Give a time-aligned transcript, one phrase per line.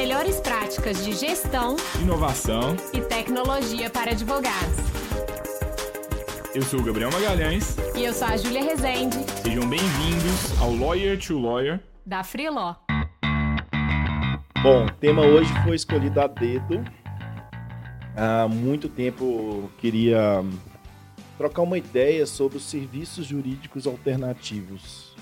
[0.00, 4.78] melhores práticas de gestão, inovação e tecnologia para advogados.
[6.54, 7.76] Eu sou o Gabriel Magalhães.
[7.94, 9.18] E eu sou a Júlia Rezende.
[9.42, 12.76] Sejam bem-vindos ao Lawyer to Lawyer da Freeló.
[14.62, 16.82] Bom, o tema hoje foi escolhido a dedo.
[18.16, 20.42] Há muito tempo eu queria
[21.36, 25.14] trocar uma ideia sobre os serviços jurídicos alternativos,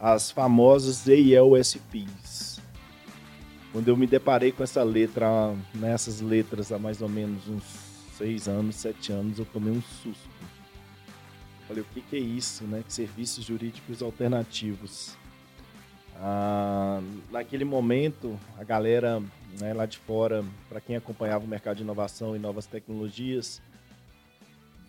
[0.00, 2.49] as famosas EILSPs.
[3.72, 7.62] Quando eu me deparei com essa letra, nessas letras há mais ou menos uns
[8.16, 10.28] seis anos, sete anos, eu tomei um susto.
[11.68, 12.82] Falei, o que, que é isso, né?
[12.88, 15.16] Serviços jurídicos alternativos.
[16.16, 19.22] Ah, naquele momento, a galera
[19.60, 23.62] né, lá de fora, para quem acompanhava o mercado de inovação e novas tecnologias,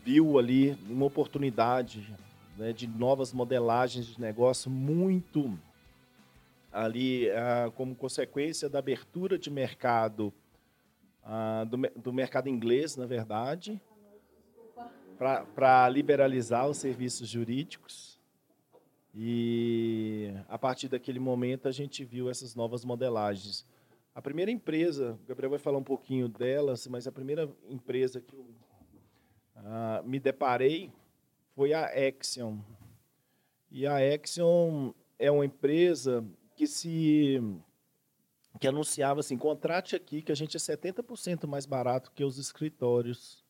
[0.03, 2.13] viu ali uma oportunidade
[2.57, 5.57] né, de novas modelagens de negócio muito
[6.71, 10.33] ali ah, como consequência da abertura de mercado
[11.23, 13.79] ah, do, do, mercado inglês, na verdade,
[15.53, 18.19] para liberalizar os serviços jurídicos.
[19.13, 23.67] E a partir daquele momento a gente viu essas novas modelagens.
[24.15, 28.33] A primeira empresa, o Gabriel vai falar um pouquinho delas, mas a primeira empresa que
[28.33, 28.45] eu
[29.57, 30.91] uh, me deparei
[31.55, 32.57] foi a Axion.
[33.69, 36.25] E a Axion é uma empresa
[36.61, 37.41] que se
[38.59, 43.43] que anunciava assim, contrate aqui que a gente é 70% mais barato que os escritórios.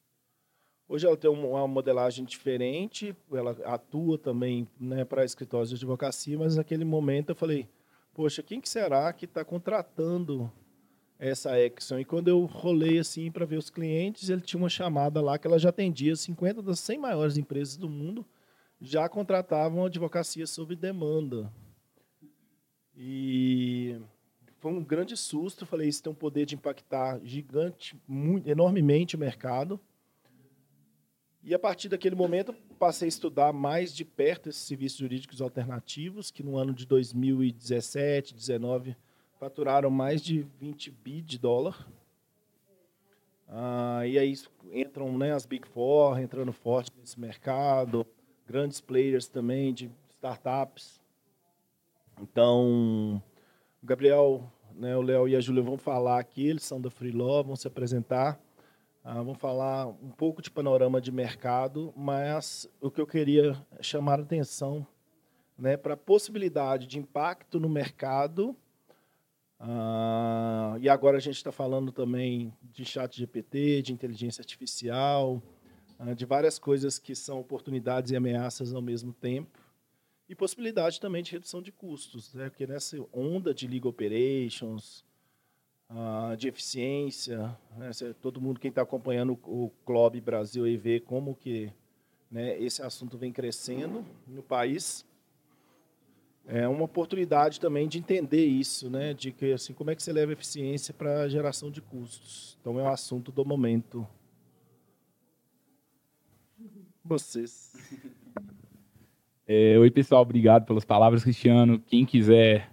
[0.87, 6.55] Hoje ela tem uma modelagem diferente, ela atua também né, para escritórios de advocacia, mas
[6.55, 7.67] naquele momento eu falei,
[8.13, 10.49] poxa, quem que será que está contratando
[11.19, 11.99] essa Exxon.
[11.99, 15.45] E quando eu rolei assim para ver os clientes, ele tinha uma chamada lá que
[15.45, 18.25] ela já atendia 50 das 100 maiores empresas do mundo,
[18.79, 21.51] já contratavam advocacia sob demanda.
[23.03, 23.99] E
[24.59, 25.65] foi um grande susto.
[25.65, 29.79] Falei, isso tem um poder de impactar gigante, muito, enormemente o mercado.
[31.43, 36.29] E a partir daquele momento, passei a estudar mais de perto esses serviços jurídicos alternativos,
[36.29, 38.95] que no ano de 2017, 2019,
[39.39, 41.89] faturaram mais de 20 bi de dólar.
[43.47, 44.35] Ah, e aí
[44.71, 48.05] entram né, as Big Four entrando forte nesse mercado,
[48.45, 51.00] grandes players também de startups.
[52.21, 53.21] Então,
[53.81, 57.43] o Gabriel, né, o Léo e a Júlia vão falar aqui, eles são da Freelaw,
[57.43, 58.39] vão se apresentar.
[59.03, 64.19] Ah, vão falar um pouco de panorama de mercado, mas o que eu queria chamar
[64.19, 64.85] a atenção
[65.57, 68.55] né, para a possibilidade de impacto no mercado
[69.63, 75.39] ah, e agora a gente está falando também de chat GPT, de inteligência artificial,
[75.99, 79.60] ah, de várias coisas que são oportunidades e ameaças ao mesmo tempo.
[80.31, 82.49] E possibilidade também de redução de custos, né?
[82.49, 85.03] porque nessa onda de legal operations,
[85.89, 87.37] ah, de eficiência,
[87.75, 87.91] né?
[88.21, 91.69] todo mundo quem está acompanhando o Clube Brasil e vê como que
[92.31, 95.05] né, esse assunto vem crescendo no país
[96.45, 99.13] é uma oportunidade também de entender isso, né?
[99.13, 102.57] De que assim, como é que você leva eficiência para geração de custos.
[102.59, 104.07] Então é o assunto do momento.
[107.03, 107.73] Vocês.
[109.47, 111.79] É, oi, pessoal, obrigado pelas palavras, Cristiano.
[111.79, 112.71] Quem quiser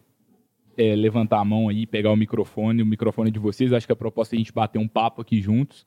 [0.76, 3.96] é, levantar a mão aí, pegar o microfone, o microfone de vocês, acho que a
[3.96, 5.86] proposta é a gente bater um papo aqui juntos.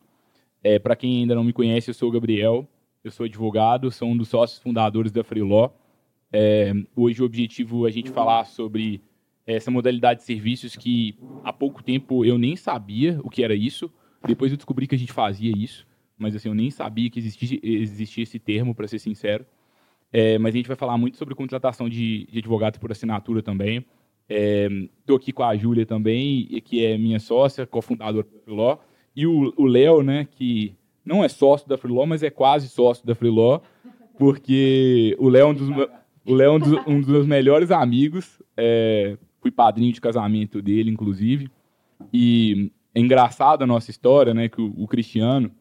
[0.64, 2.68] É, para quem ainda não me conhece, eu sou o Gabriel,
[3.03, 5.69] eu sou advogado, sou um dos sócios fundadores da Freeló.
[6.34, 9.02] É, hoje o objetivo é a gente falar sobre
[9.46, 13.92] essa modalidade de serviços que há pouco tempo eu nem sabia o que era isso.
[14.25, 15.88] Depois eu descobri que a gente fazia isso,
[16.18, 19.46] mas assim, eu nem sabia que existia, existia esse termo, para ser sincero.
[20.13, 23.85] É, mas a gente vai falar muito sobre contratação de, de advogados por assinatura também.
[24.27, 28.77] Estou é, aqui com a Júlia também, que é minha sócia, cofundadora da Freeló.
[29.16, 30.73] E o Léo, né, que
[31.05, 33.59] não é sócio da Freeló, mas é quase sócio da Freeló,
[34.17, 35.69] porque o Léo é um dos,
[36.25, 38.41] o Léo é um dos, um dos meus melhores amigos.
[38.56, 41.50] É, fui padrinho de casamento dele, inclusive.
[42.13, 44.47] E é engraçado a nossa história, né?
[44.47, 45.51] Que o, o Cristiano,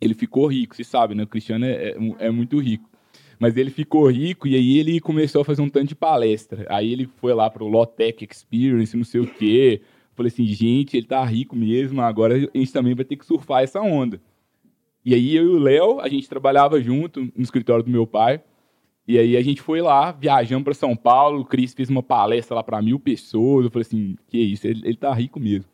[0.00, 1.22] ele ficou rico, você sabe, né?
[1.22, 2.88] O Cristiano é, é, é, muito rico.
[3.38, 6.66] Mas ele ficou rico e aí ele começou a fazer um tanto de palestra.
[6.68, 9.82] Aí ele foi lá para o Lotec Experience, não sei o quê.
[10.14, 13.62] Falei assim, gente, ele tá rico mesmo, agora a gente também vai ter que surfar
[13.62, 14.20] essa onda.
[15.04, 18.40] E aí eu e o Léo, a gente trabalhava junto no escritório do meu pai.
[19.06, 22.56] E aí a gente foi lá, viajamos para São Paulo, o Cris fez uma palestra
[22.56, 23.66] lá para mil pessoas.
[23.66, 25.66] Eu falei assim, que isso, ele, ele tá rico mesmo.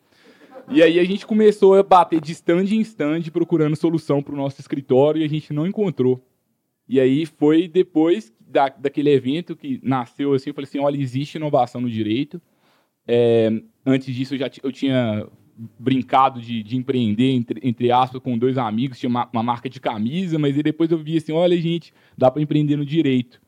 [0.70, 4.37] E aí a gente começou a bater de stand em stand procurando solução para o
[4.37, 6.20] nosso escritório e a gente não encontrou.
[6.88, 11.37] E aí foi depois da, daquele evento que nasceu assim, eu falei assim, olha, existe
[11.37, 12.40] inovação no direito,
[13.06, 13.50] É,
[13.84, 15.26] antes disso, eu já eu tinha
[15.79, 19.81] brincado de, de empreender, entre, entre, aspas, com dois amigos, tinha uma, uma, marca de
[19.81, 23.40] camisa, mas aí depois eu vi assim, olha, gente, dá para empreender no direito.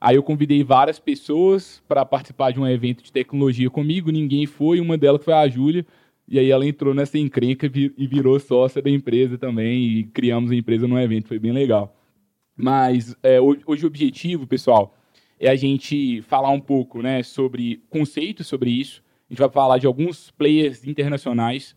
[0.00, 4.80] Aí eu convidei várias pessoas para participar de um evento de tecnologia comigo, ninguém foi,
[4.80, 5.84] uma delas foi a Júlia,
[6.26, 10.54] e aí ela entrou nessa encrenca e virou sócia da empresa também, e criamos a
[10.54, 11.99] empresa num evento, foi bem legal.
[12.62, 14.94] Mas é, hoje o objetivo, pessoal,
[15.38, 19.02] é a gente falar um pouco né, sobre conceitos sobre isso.
[19.28, 21.74] A gente vai falar de alguns players internacionais.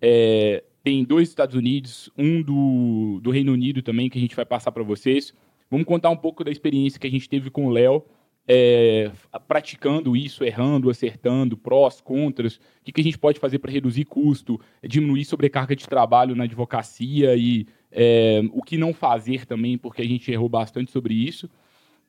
[0.00, 4.44] É, tem dois Estados Unidos, um do, do Reino Unido também, que a gente vai
[4.44, 5.32] passar para vocês.
[5.70, 8.04] Vamos contar um pouco da experiência que a gente teve com o Léo,
[8.46, 9.10] é,
[9.46, 14.06] praticando isso, errando, acertando, prós, contras, o que, que a gente pode fazer para reduzir
[14.06, 20.02] custo, diminuir sobrecarga de trabalho na advocacia e é, o que não fazer também, porque
[20.02, 21.48] a gente errou bastante sobre isso.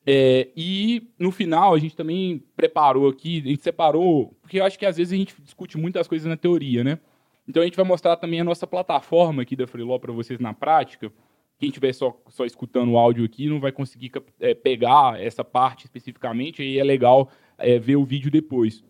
[0.06, 4.80] É, e no final a gente também preparou aqui, a gente separou, porque eu acho
[4.80, 7.00] que às vezes a gente discute muitas coisas na teoria, né?
[7.48, 10.54] Então a gente vai mostrar também a nossa plataforma aqui da Freeló para vocês na
[10.54, 11.12] prática.
[11.58, 15.86] Quem estiver só, só escutando o áudio aqui não vai conseguir é, pegar essa parte
[15.86, 18.84] especificamente, aí é legal é, ver o vídeo depois.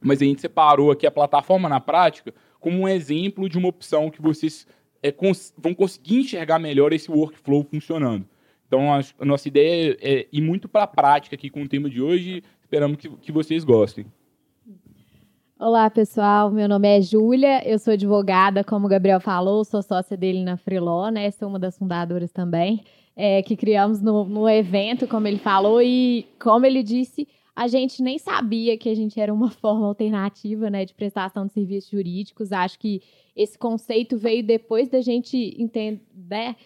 [0.00, 4.10] Mas a gente separou aqui a plataforma na prática como um exemplo de uma opção
[4.10, 4.66] que vocês
[5.02, 8.24] é, cons vão conseguir enxergar melhor esse workflow funcionando.
[8.66, 11.90] Então, a, a nossa ideia é ir muito para a prática aqui com o tema
[11.90, 12.42] de hoje.
[12.62, 14.06] Esperamos que, que vocês gostem.
[15.58, 16.50] Olá, pessoal.
[16.50, 20.56] Meu nome é Júlia, eu sou advogada, como o Gabriel falou, sou sócia dele na
[20.56, 21.30] Freeló, né?
[21.30, 22.82] Sou uma das fundadoras também,
[23.14, 28.02] é, que criamos no, no evento, como ele falou, e como ele disse, a gente
[28.02, 32.52] nem sabia que a gente era uma forma alternativa né, de prestação de serviços jurídicos.
[32.52, 33.02] Acho que
[33.36, 36.56] esse conceito veio depois da gente entender, né,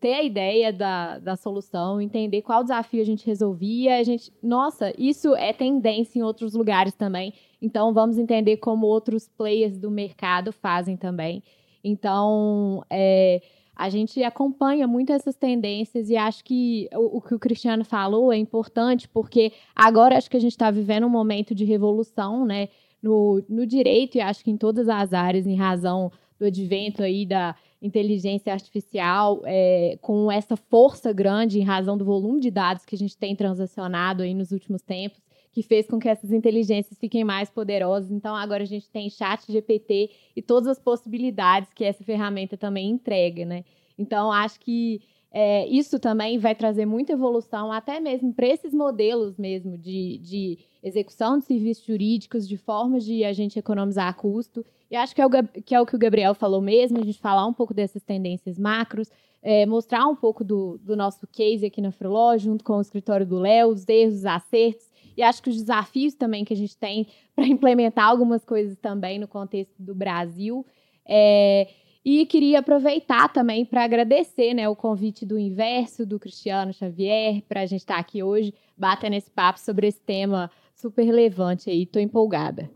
[0.00, 3.98] ter a ideia da, da solução, entender qual desafio a gente resolvia.
[3.98, 7.34] A gente, nossa, isso é tendência em outros lugares também.
[7.60, 11.42] Então, vamos entender como outros players do mercado fazem também.
[11.82, 13.42] Então, é,
[13.74, 18.32] a gente acompanha muito essas tendências e acho que o, o, que o Cristiano falou
[18.32, 22.68] é importante, porque agora acho que a gente está vivendo um momento de revolução, né?
[23.02, 27.26] No, no direito e acho que em todas as áreas, em razão do advento aí
[27.26, 32.94] da inteligência artificial, é, com essa força grande em razão do volume de dados que
[32.94, 35.21] a gente tem transacionado aí nos últimos tempos,
[35.52, 38.10] que fez com que essas inteligências fiquem mais poderosas.
[38.10, 42.90] Então, agora a gente tem chat GPT e todas as possibilidades que essa ferramenta também
[42.90, 43.64] entrega, né?
[43.98, 49.38] Então, acho que é, isso também vai trazer muita evolução, até mesmo para esses modelos
[49.38, 54.64] mesmo de, de execução de serviços jurídicos, de formas de a gente economizar custo.
[54.90, 55.30] E acho que é, o,
[55.64, 58.58] que é o que o Gabriel falou mesmo, a gente falar um pouco dessas tendências
[58.58, 59.10] macros,
[59.42, 63.26] é, mostrar um pouco do, do nosso case aqui na Freeló, junto com o escritório
[63.26, 66.76] do Léo, os erros, os acertos, e acho que os desafios também que a gente
[66.76, 70.64] tem para implementar algumas coisas também no contexto do Brasil.
[71.06, 71.68] É,
[72.04, 77.60] e queria aproveitar também para agradecer né, o convite do Inverso, do Cristiano Xavier, para
[77.60, 81.84] a gente estar tá aqui hoje, batendo esse papo sobre esse tema super relevante aí.
[81.84, 82.68] Estou empolgada.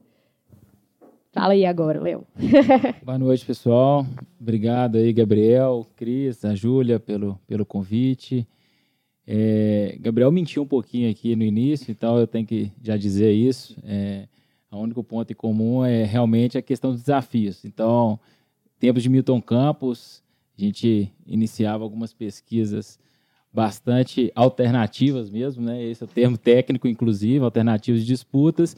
[1.33, 2.25] Fala aí agora, Léo.
[3.05, 4.07] Boa noite, pessoal.
[4.41, 8.49] Obrigado aí, Gabriel, Cris, a Júlia, pelo, pelo convite.
[9.27, 13.77] É, Gabriel mentiu um pouquinho aqui no início, então eu tenho que já dizer isso.
[13.83, 14.29] É,
[14.71, 17.65] o único ponto em comum é realmente a questão dos desafios.
[17.65, 18.21] Então,
[18.79, 20.23] tempos de Milton Campos,
[20.57, 22.99] a gente iniciava algumas pesquisas
[23.53, 25.83] bastante alternativas mesmo, né?
[25.83, 28.77] Esse é o termo técnico, inclusive, alternativas de disputas.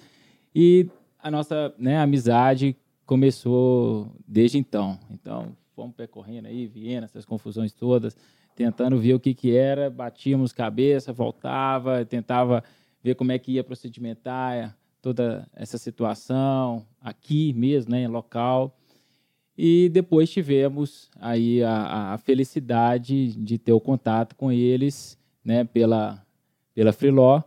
[0.54, 4.98] E a nossa né, amizade começou desde então.
[5.10, 8.16] Então, fomos percorrendo aí, Viena, essas confusões todas
[8.58, 12.64] tentando ver o que, que era, batíamos cabeça, voltava, tentava
[13.00, 18.76] ver como é que ia procedimentar toda essa situação aqui mesmo, né, local.
[19.56, 26.20] E depois tivemos aí a, a felicidade de ter o contato com eles, né, pela
[26.74, 27.40] pela Freeló.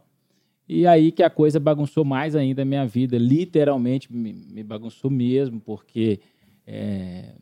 [0.66, 5.12] E aí que a coisa bagunçou mais ainda a minha vida, literalmente me, me bagunçou
[5.12, 6.22] mesmo, porque
[6.66, 7.34] é,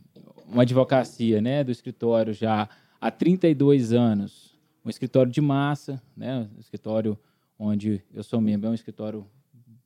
[0.47, 2.67] uma advocacia, né, do escritório já
[2.99, 6.49] há 32 anos, um escritório de massa, né?
[6.55, 7.17] um escritório
[7.57, 9.25] onde eu sou membro, é um escritório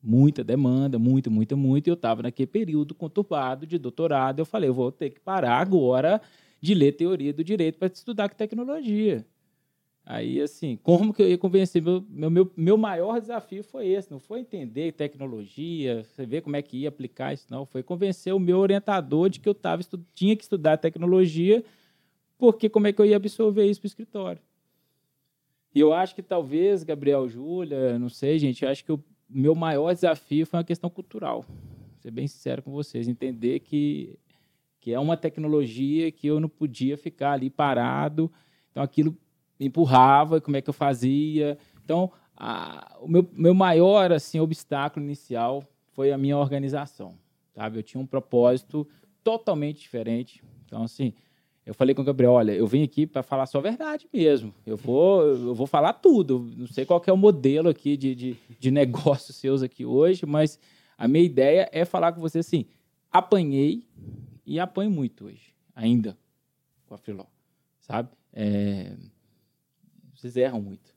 [0.02, 4.70] muita demanda, muito, muito, muito, e eu estava naquele período conturbado de doutorado, eu falei,
[4.70, 6.22] eu vou ter que parar agora
[6.62, 9.26] de ler teoria do direito para estudar tecnologia.
[10.06, 11.82] Aí, assim, como que eu ia convencer?
[11.82, 16.62] Meu, meu, meu, maior desafio foi esse, não foi entender tecnologia, você ver como é
[16.62, 17.66] que ia aplicar isso, não.
[17.66, 19.82] Foi convencer o meu orientador de que eu tava,
[20.14, 21.64] tinha que estudar tecnologia
[22.44, 24.42] porque como é que eu ia absorver isso para o escritório?
[25.74, 29.94] E eu acho que talvez, Gabriel, Júlia, não sei, gente, acho que eu meu maior
[29.94, 31.46] desafio foi uma questão cultural.
[31.48, 34.20] Vou ser bem sincero com vocês, entender que,
[34.82, 38.30] que é uma tecnologia que eu não podia ficar ali parado.
[38.72, 39.18] Então, aquilo
[39.58, 41.58] me empurrava, como é que eu fazia.
[41.82, 47.18] Então, a, o meu, meu maior assim, obstáculo inicial foi a minha organização.
[47.56, 47.80] Sabe?
[47.80, 48.86] Eu tinha um propósito
[49.24, 50.44] totalmente diferente.
[50.66, 51.14] Então, assim,
[51.66, 54.54] eu falei com o Gabriel, olha, eu vim aqui para falar só a verdade mesmo.
[54.66, 56.52] Eu vou, eu vou falar tudo.
[56.58, 60.60] Não sei qual é o modelo aqui de, de, de negócios seus aqui hoje, mas
[60.98, 62.66] a minha ideia é falar com você assim,
[63.12, 63.88] apanhei
[64.46, 66.18] e apanho muito hoje, ainda,
[66.86, 67.26] com a Freeló,
[67.80, 68.10] sabe?
[68.34, 68.96] É,
[70.14, 70.94] vocês erram muito.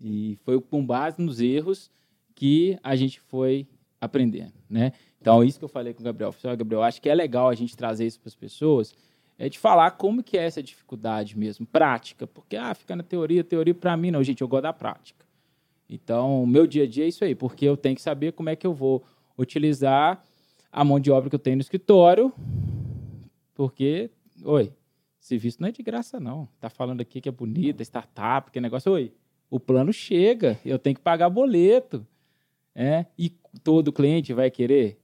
[0.00, 1.90] E foi com base nos erros
[2.34, 3.66] que a gente foi
[4.00, 4.92] aprendendo, né?
[5.20, 6.28] Então, isso que eu falei com o Gabriel.
[6.28, 8.94] Eu falei, Gabriel, acho que é legal a gente trazer isso para as pessoas,
[9.38, 13.42] é de falar como que é essa dificuldade mesmo, prática, porque ah, fica na teoria,
[13.42, 15.24] teoria para mim não, gente, eu gosto da prática.
[15.88, 18.56] Então, meu dia a dia é isso aí, porque eu tenho que saber como é
[18.56, 19.04] que eu vou
[19.38, 20.22] utilizar
[20.72, 22.32] a mão de obra que eu tenho no escritório,
[23.54, 24.10] porque,
[24.42, 24.72] oi,
[25.20, 26.48] serviço não é de graça não.
[26.60, 29.12] Tá falando aqui que é bonita, startup, que é negócio, oi,
[29.50, 32.06] o plano chega, eu tenho que pagar boleto,
[32.74, 33.06] é?
[33.16, 33.30] E
[33.62, 34.98] todo cliente vai querer,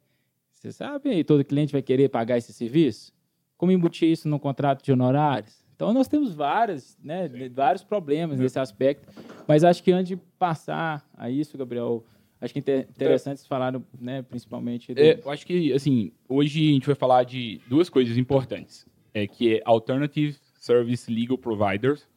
[0.52, 3.12] você sabe, todo cliente vai querer pagar esse serviço?
[3.60, 5.62] Como embutir isso no contrato de honorários.
[5.76, 9.06] Então, nós temos várias, né, vários problemas nesse aspecto,
[9.46, 12.02] mas acho que antes de passar a isso, Gabriel,
[12.40, 14.94] acho que é interessante falar, né, principalmente...
[14.94, 14.98] Do...
[14.98, 19.26] É, eu acho que, assim, hoje a gente vai falar de duas coisas importantes, é,
[19.26, 22.08] que é Alternative Service Legal Providers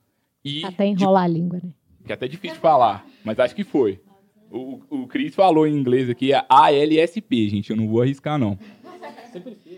[0.45, 0.63] e...
[0.63, 1.71] Até enrolar de, a língua, né?
[2.05, 4.00] Que é até difícil de falar, mas acho que foi.
[4.50, 8.57] O, o Cris falou em inglês aqui, é ALSP, gente, eu não vou arriscar, não.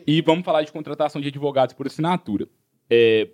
[0.06, 2.48] E vamos falar de contratação de advogados por assinatura.
[2.90, 3.30] É,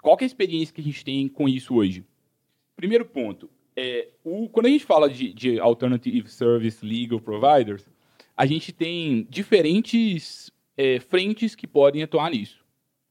[0.00, 2.04] qual é a experiência que a gente tem com isso hoje?
[2.76, 7.84] Primeiro ponto, é, o, quando a gente fala de, de Alternative Service Legal Providers,
[8.36, 12.64] a gente tem diferentes é, frentes que podem atuar nisso.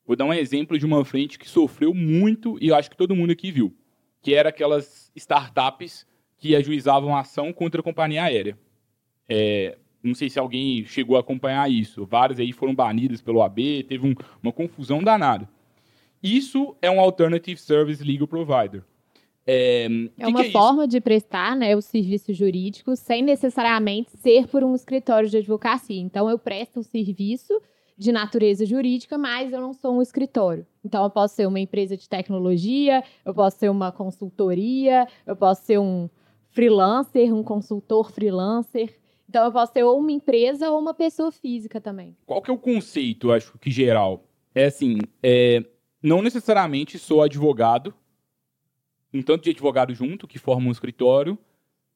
[0.05, 3.15] Vou dar um exemplo de uma frente que sofreu muito e eu acho que todo
[3.15, 3.75] mundo aqui viu,
[4.21, 6.05] que era aquelas startups
[6.37, 8.57] que ajuizavam ação contra a companhia aérea.
[9.27, 12.05] É, não sei se alguém chegou a acompanhar isso.
[12.05, 15.49] Várias aí foram banidas pelo AB, teve um, uma confusão danada.
[16.21, 18.83] Isso é um Alternative Service Legal Provider.
[19.47, 24.63] É, é uma é forma de prestar né, o serviço jurídico sem necessariamente ser por
[24.63, 26.01] um escritório de advocacia.
[26.01, 27.61] Então, eu presto um serviço
[27.97, 30.65] de natureza jurídica, mas eu não sou um escritório.
[30.83, 35.63] Então, eu posso ser uma empresa de tecnologia, eu posso ser uma consultoria, eu posso
[35.63, 36.09] ser um
[36.49, 38.95] freelancer, um consultor freelancer.
[39.27, 42.15] Então eu posso ser ou uma empresa ou uma pessoa física também.
[42.25, 44.23] Qual que é o conceito, acho que geral?
[44.53, 45.63] É assim, é,
[46.01, 47.93] não necessariamente sou advogado,
[49.13, 51.37] um tanto de advogado junto, que forma um escritório,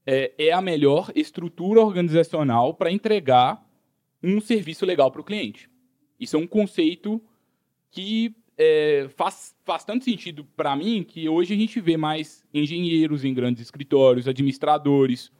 [0.05, 3.63] é, é a melhor estrutura organizacional para entregar
[4.23, 5.69] um serviço legal para o cliente.
[6.19, 7.21] Isso é um conceito
[7.91, 13.23] que é, faz, faz tanto sentido para mim que hoje a gente vê mais engenheiros
[13.23, 15.31] em grandes escritórios, administradores,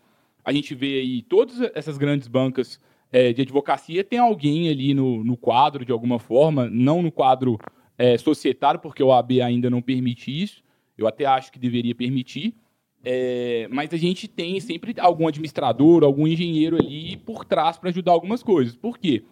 [0.49, 2.79] a gente vê aí todas essas grandes bancas
[3.11, 7.59] é, de advocacia tem alguém ali no, no quadro de alguma forma, não no quadro
[7.95, 10.63] é, societário, porque o AB ainda não permite isso.
[10.97, 12.55] Eu até acho que deveria permitir.
[13.03, 18.11] É, mas a gente tem sempre algum administrador, algum engenheiro ali por trás para ajudar
[18.11, 18.75] algumas coisas.
[18.75, 19.23] Por quê?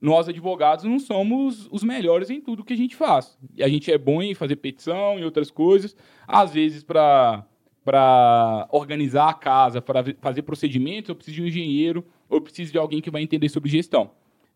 [0.00, 3.38] Nós, advogados, não somos os melhores em tudo que a gente faz.
[3.60, 7.46] A gente é bom em fazer petição e outras coisas, às vezes para
[7.84, 12.72] para organizar a casa, para fazer procedimentos, eu preciso de um engenheiro, ou eu preciso
[12.72, 14.10] de alguém que vai entender sobre gestão.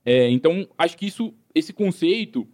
[0.04, 2.48] É, então, acho que isso, esse conceito,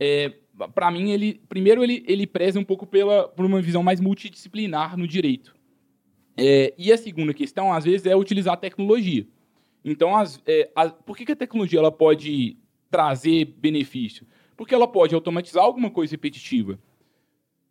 [0.00, 0.32] é,
[0.74, 4.96] para mim, ele primeiro ele, ele preza um pouco pela, por uma visão mais multidisciplinar
[4.96, 5.54] no direito.
[6.36, 9.26] É, e a segunda questão, às vezes, é utilizar a tecnologia.
[9.84, 10.70] Então, as, é,
[11.04, 12.56] por que, que a tecnologia ela pode
[12.90, 14.26] trazer benefício?
[14.56, 16.78] Porque ela pode automatizar alguma coisa repetitiva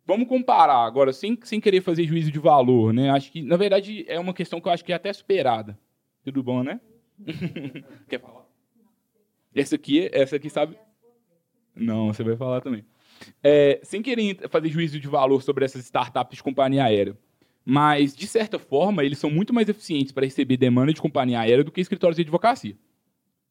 [0.06, 3.10] vamos comparar agora, sem, sem querer fazer juízo de valor, né?
[3.10, 5.78] Acho que, na verdade, é uma questão que eu acho que é até superada.
[6.22, 6.80] Tudo bom, né?
[8.08, 8.44] Quer falar?
[9.54, 10.76] Essa aqui, essa aqui sabe?
[11.74, 12.84] Não, você vai falar também.
[13.42, 17.16] É, sem querer fazer juízo de valor sobre essas startups de companhia aérea,
[17.64, 21.64] mas, de certa forma, eles são muito mais eficientes para receber demanda de companhia aérea
[21.64, 22.76] do que escritórios de advocacia.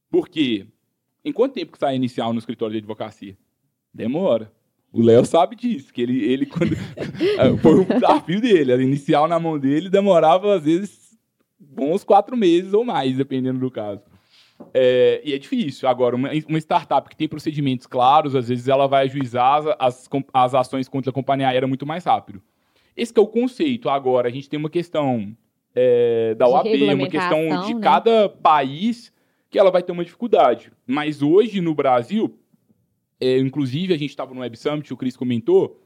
[0.09, 0.67] Por quê?
[1.25, 3.35] Em quanto tempo que sai inicial no escritório de advocacia?
[3.93, 4.51] Demora.
[4.93, 6.75] O Léo sabe disso, que ele, ele quando.
[7.61, 8.71] Foi um desafio dele.
[8.71, 11.17] A inicial na mão dele demorava, às vezes,
[11.59, 14.03] bons quatro meses ou mais, dependendo do caso.
[14.71, 15.89] É, e é difícil.
[15.89, 20.53] Agora, uma, uma, startup que tem procedimentos claros, às vezes ela vai ajuizar as, as,
[20.53, 22.39] ações contra a companhia aérea muito mais rápido.
[22.95, 23.89] Esse é o conceito.
[23.89, 25.35] Agora, a gente tem uma questão
[25.75, 27.81] é, da OAB, uma questão de né?
[27.81, 29.11] cada país
[29.49, 30.71] que ela vai ter uma dificuldade.
[30.85, 32.37] Mas hoje no Brasil,
[33.23, 35.81] é, inclusive a gente estava no Web Summit, o Cris comentou,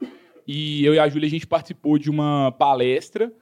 [0.46, 3.32] e eu e a Júlia a gente participou de uma palestra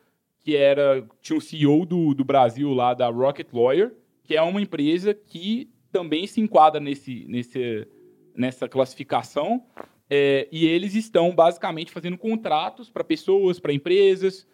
[0.41, 4.61] que era tinha um CEO do, do Brasil lá da Rocket Lawyer, que é uma
[4.61, 7.89] empresa que também se enquadra nesse, nesse,
[8.35, 9.65] nessa classificação.
[10.11, 14.47] é, e eles estão basicamente fazendo contratos para pessoas, para empresas,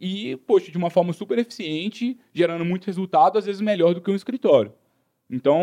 [0.00, 4.10] e, poxa, de uma forma super eficiente, gerando muito resultado, às vezes melhor do que
[4.10, 4.72] um escritório.
[5.30, 5.62] Então,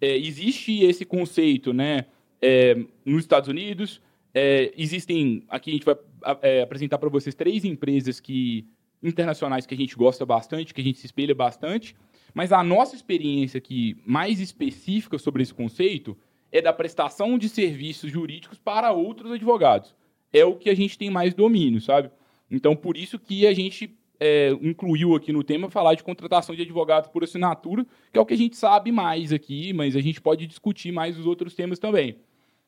[0.00, 2.06] é, existe esse conceito, né,
[2.40, 4.00] é, nos Estados Unidos.
[4.32, 5.96] é, existem, aqui a gente vai
[6.42, 8.66] é, apresentar para vocês três empresas que
[9.02, 11.94] internacionais que a gente gosta bastante, que a gente se espelha bastante.
[12.32, 16.16] Mas a nossa experiência aqui, mais específica sobre esse conceito,
[16.50, 19.94] é da prestação de serviços jurídicos para outros advogados.
[20.32, 22.10] É o que a gente tem mais domínio, sabe?
[22.50, 26.62] Então, por isso que a gente é, incluiu aqui no tema falar de contratação de
[26.62, 30.20] advogados por assinatura, que é o que a gente sabe mais aqui, mas a gente
[30.20, 32.16] pode discutir mais os outros temas também.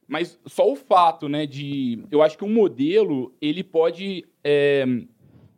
[0.08, 2.04] Mas só o fato, né, de...
[2.10, 4.24] Eu acho que um modelo, ele pode...
[4.44, 4.84] é,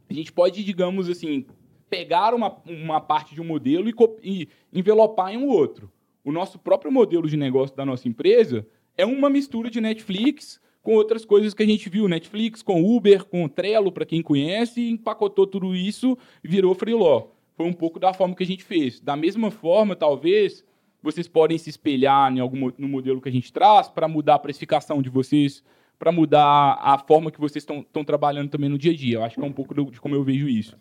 [0.08, 1.44] a gente pode, digamos assim,
[1.90, 5.90] pegar uma, uma parte de um modelo e, e envelopar em um outro.
[6.24, 8.66] O nosso próprio modelo de negócio da nossa empresa
[8.96, 12.08] é uma mistura de Netflix com outras coisas que a gente viu.
[12.08, 17.26] Netflix com Uber, com Trello, para quem conhece, e empacotou tudo isso e virou freeló.
[17.58, 18.98] Foi um pouco da forma que a gente fez.
[18.98, 20.64] Da mesma forma, talvez,
[21.02, 24.38] vocês podem se espelhar em algum, no modelo que a gente traz para mudar a
[24.38, 25.62] precificação de vocês,
[25.98, 29.16] para mudar a forma que vocês estão trabalhando também no dia a dia.
[29.18, 30.74] Eu acho que é um pouco do- de como eu vejo isso.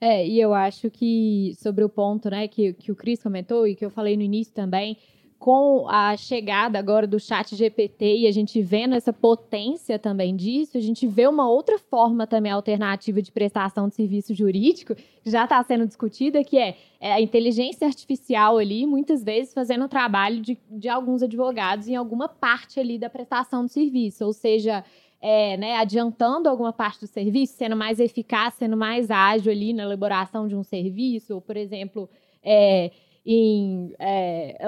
[0.00, 3.74] É, e eu acho que sobre o ponto, né, que, que o Cris comentou e
[3.74, 4.96] que eu falei no início também,
[5.40, 10.76] com a chegada agora do chat GPT e a gente vendo essa potência também disso,
[10.76, 15.44] a gente vê uma outra forma também alternativa de prestação de serviço jurídico, que já
[15.44, 20.42] está sendo discutida, que é, é a inteligência artificial ali, muitas vezes fazendo o trabalho
[20.42, 24.84] de, de alguns advogados em alguma parte ali da prestação de serviço, ou seja,
[25.22, 29.84] é, né, adiantando alguma parte do serviço, sendo mais eficaz, sendo mais ágil ali na
[29.84, 32.10] elaboração de um serviço, ou, por exemplo,
[32.42, 32.90] é,
[33.24, 33.94] em.
[33.98, 34.58] é,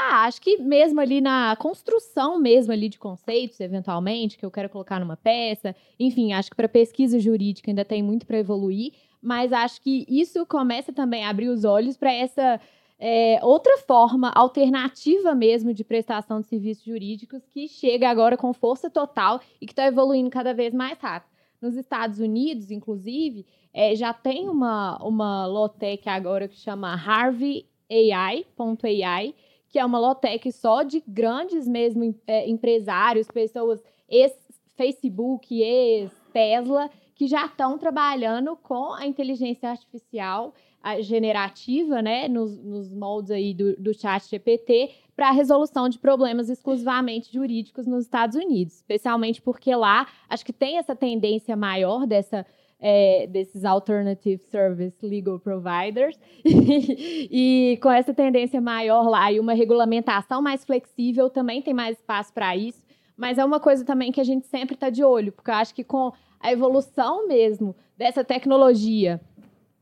[0.00, 4.68] ah, acho que mesmo ali na construção mesmo ali de conceitos, eventualmente, que eu quero
[4.68, 5.74] colocar numa peça.
[5.98, 10.44] Enfim, acho que para pesquisa jurídica ainda tem muito para evoluir, mas acho que isso
[10.46, 12.60] começa também a abrir os olhos para essa
[12.98, 18.88] é, outra forma alternativa mesmo de prestação de serviços jurídicos que chega agora com força
[18.88, 21.32] total e que está evoluindo cada vez mais rápido.
[21.60, 29.34] Nos Estados Unidos, inclusive, é, já tem uma, uma Lotec agora que chama Harvey AI.ai,
[29.74, 37.46] que é uma Lotec só de grandes mesmo é, empresários, pessoas ex-Facebook, ex-Tesla, que já
[37.46, 43.92] estão trabalhando com a inteligência artificial a generativa, né, nos, nos moldes aí do, do
[43.92, 50.06] chat GPT, para a resolução de problemas exclusivamente jurídicos nos Estados Unidos, especialmente porque lá
[50.28, 52.46] acho que tem essa tendência maior dessa
[52.86, 60.42] é, desses alternative service legal providers e com essa tendência maior lá e uma regulamentação
[60.42, 62.84] mais flexível também tem mais espaço para isso,
[63.16, 65.74] mas é uma coisa também que a gente sempre está de olho, porque eu acho
[65.74, 69.18] que com a evolução mesmo dessa tecnologia,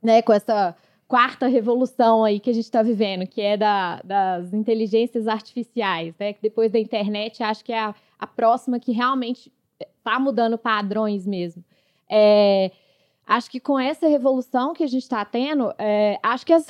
[0.00, 0.76] né, com essa
[1.08, 6.32] quarta revolução aí que a gente está vivendo, que é da, das inteligências artificiais, né?
[6.32, 11.26] Que depois da internet acho que é a, a próxima que realmente está mudando padrões
[11.26, 11.62] mesmo.
[12.08, 12.70] É,
[13.26, 16.66] acho que com essa revolução que a gente está tendo, é, acho que as,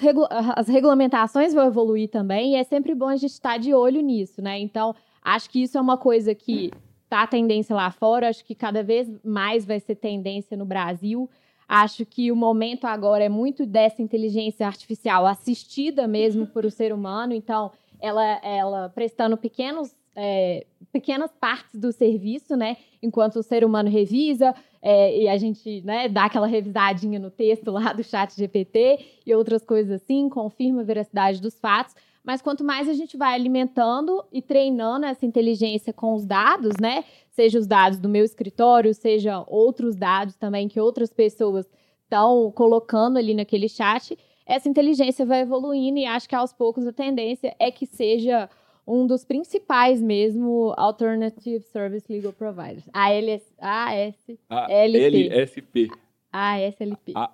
[0.57, 4.41] as regulamentações vão evoluir também, e é sempre bom a gente estar de olho nisso,
[4.43, 4.59] né?
[4.59, 6.71] Então, acho que isso é uma coisa que
[7.09, 11.29] tá tendência lá fora, acho que cada vez mais vai ser tendência no Brasil.
[11.69, 16.93] Acho que o momento agora é muito dessa inteligência artificial assistida mesmo por o ser
[16.93, 22.77] humano, então ela, ela prestando pequenos, é, pequenas partes do serviço, né?
[23.03, 27.71] Enquanto o ser humano revisa é, e a gente né, dá aquela revisadinha no texto
[27.71, 31.95] lá do chat GPT e outras coisas assim, confirma a veracidade dos fatos.
[32.25, 37.05] Mas quanto mais a gente vai alimentando e treinando essa inteligência com os dados, né?
[37.31, 41.67] Seja os dados do meu escritório, seja outros dados também que outras pessoas
[42.05, 46.93] estão colocando ali naquele chat, essa inteligência vai evoluindo e acho que aos poucos a
[46.93, 48.51] tendência é que seja
[48.87, 52.85] um dos principais mesmo Alternative Service Legal Providers.
[52.93, 54.15] ALS, AS,
[54.49, 55.29] A LP.
[55.29, 55.91] LSP.
[56.33, 57.13] ASLP.
[57.15, 57.31] A-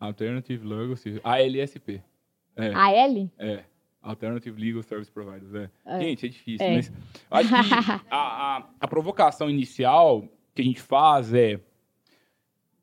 [0.00, 1.20] Alternative Legal Service.
[1.24, 2.02] ALSP.
[2.56, 3.30] É, AL?
[3.38, 3.64] é.
[4.02, 5.54] Alternative Legal Service Providers.
[5.54, 5.70] É.
[5.86, 6.00] É.
[6.00, 6.74] Gente, é difícil, É.
[6.76, 6.92] mas
[7.30, 7.54] acho que
[8.10, 11.58] a, a, a provocação inicial que a gente faz é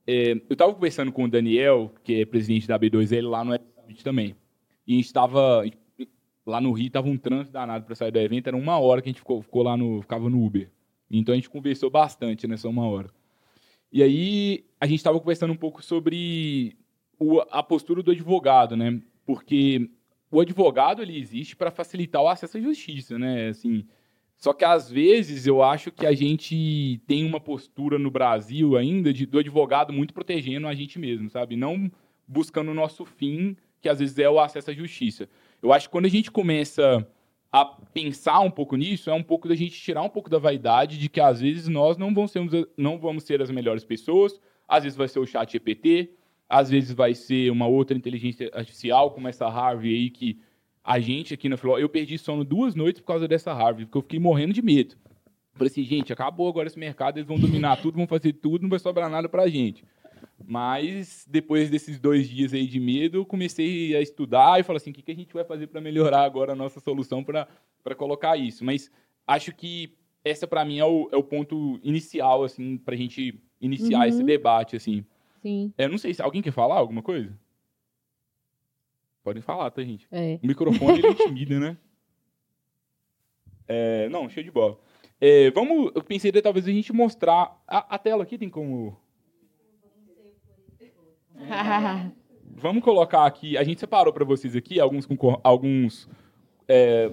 [0.08, 4.04] é, eu estava conversando com o Daniel, que é presidente da B2L, lá no Summit
[4.04, 4.36] também.
[4.86, 5.63] E a gente estava
[6.45, 9.10] lá no Rio, tava um trânsito danado para sair do evento, era uma hora que
[9.10, 10.69] a gente ficou, ficou lá no, ficava no Uber.
[11.10, 13.10] Então a gente conversou bastante nessa uma hora.
[13.91, 16.77] E aí a gente estava conversando um pouco sobre
[17.19, 19.01] o, a postura do advogado, né?
[19.25, 19.89] Porque
[20.32, 23.49] o advogado ele existe para facilitar o acesso à justiça, né?
[23.49, 23.86] Assim,
[24.38, 29.13] só que às vezes eu acho que a gente tem uma postura no Brasil ainda
[29.13, 31.58] de, do advogado muito protegendo a gente mesmo, sabe?
[31.58, 31.91] Não
[32.25, 35.27] buscando o nosso fim, que às vezes é o acesso à justiça.
[35.62, 37.08] Eu acho que quando a gente começa
[37.52, 40.97] a pensar um pouco nisso, é um pouco da gente tirar um pouco da vaidade
[40.97, 42.41] de que às vezes nós não vamos ser,
[42.78, 46.12] não vamos ser as melhores pessoas, às vezes vai ser o chat GPT,
[46.47, 50.39] às vezes vai ser uma outra inteligência artificial, como essa Harvey aí, que
[50.84, 53.97] a gente aqui na Filó, eu perdi sono duas noites por causa dessa Harvey, porque
[53.97, 54.95] eu fiquei morrendo de medo.
[55.54, 58.69] Falei assim, gente, acabou agora esse mercado, eles vão dominar tudo, vão fazer tudo, não
[58.69, 59.84] vai sobrar nada pra gente.
[60.47, 64.91] Mas depois desses dois dias aí de medo, eu comecei a estudar e falei assim,
[64.91, 67.47] o que, que a gente vai fazer para melhorar agora a nossa solução para
[67.95, 68.63] colocar isso?
[68.63, 68.91] Mas
[69.27, 73.39] acho que essa para mim é o, é o ponto inicial assim para a gente
[73.60, 74.06] iniciar uhum.
[74.06, 75.06] esse debate assim.
[75.41, 75.73] Sim.
[75.77, 77.36] É, não sei se alguém quer falar alguma coisa.
[79.23, 80.08] Podem falar, tá, gente?
[80.12, 80.39] É.
[80.41, 81.77] O microfone ele intimida, né?
[83.67, 84.80] É, não, cheio de bola.
[85.19, 88.99] É, vamos, eu pensei de talvez a gente mostrar a, a tela aqui tem como
[92.56, 95.08] Vamos colocar aqui, a gente separou para vocês aqui alguns
[95.43, 96.08] alguns
[96.67, 97.12] é,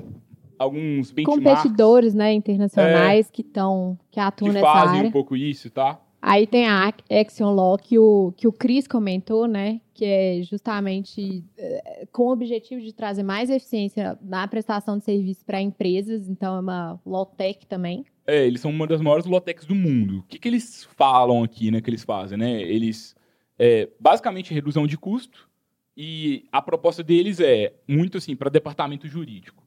[0.58, 5.08] alguns competidores, né, internacionais é, que estão que atuam que nessa fazem área.
[5.08, 6.00] um pouco isso, tá?
[6.20, 11.44] Aí tem a Action Law que o que o Chris comentou, né, que é justamente
[11.56, 16.56] é, com o objetivo de trazer mais eficiência na prestação de serviços para empresas, então
[16.56, 18.04] é uma law tech também.
[18.26, 20.18] É, eles são uma das maiores law techs do mundo.
[20.18, 22.60] O que, que eles falam aqui, né, que eles fazem, né?
[22.60, 23.16] Eles
[23.58, 25.48] é, basicamente redução de custo
[25.96, 29.66] e a proposta deles é muito assim para departamento jurídico.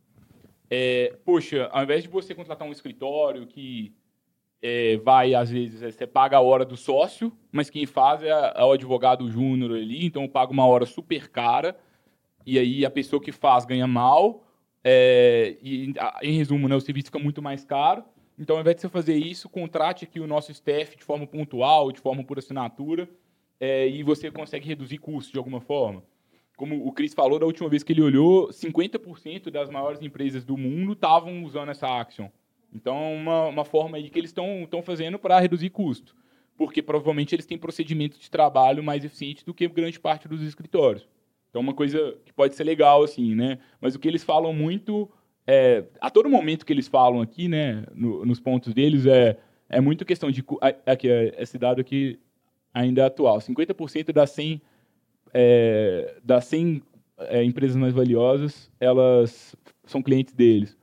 [0.69, 3.93] É, poxa, ao invés de você contratar um escritório que
[4.61, 8.29] é, vai, às vezes, é, você paga a hora do sócio, mas quem faz é,
[8.29, 11.77] é o advogado júnior ali, então paga uma hora super cara,
[12.45, 14.45] e aí a pessoa que faz ganha mal,
[14.83, 18.03] é, e em resumo, né, o serviço fica muito mais caro.
[18.37, 21.91] Então, ao invés de você fazer isso, contrate aqui o nosso staff de forma pontual,
[21.91, 23.07] de forma por assinatura,
[23.61, 26.03] é, e você consegue reduzir custos de alguma forma.
[26.57, 30.57] Como o Chris falou, da última vez que ele olhou, 50% das maiores empresas do
[30.57, 32.27] mundo estavam usando essa Action.
[32.73, 36.15] Então, é uma, uma forma aí que eles estão fazendo para reduzir custo.
[36.57, 41.07] Porque provavelmente eles têm procedimentos de trabalho mais eficientes do que grande parte dos escritórios.
[41.49, 43.59] Então, uma coisa que pode ser legal, assim, né?
[43.79, 45.09] Mas o que eles falam muito,
[45.45, 49.37] é, a todo momento que eles falam aqui, né, no, nos pontos deles, é,
[49.69, 50.43] é muito questão de.
[50.85, 52.19] Aqui, esse dado aqui
[52.73, 53.37] ainda é atual.
[53.39, 54.61] 50% das 100,
[55.33, 56.81] é, das 100
[57.19, 59.55] é, empresas mais valiosas, elas
[59.85, 60.77] são clientes deles.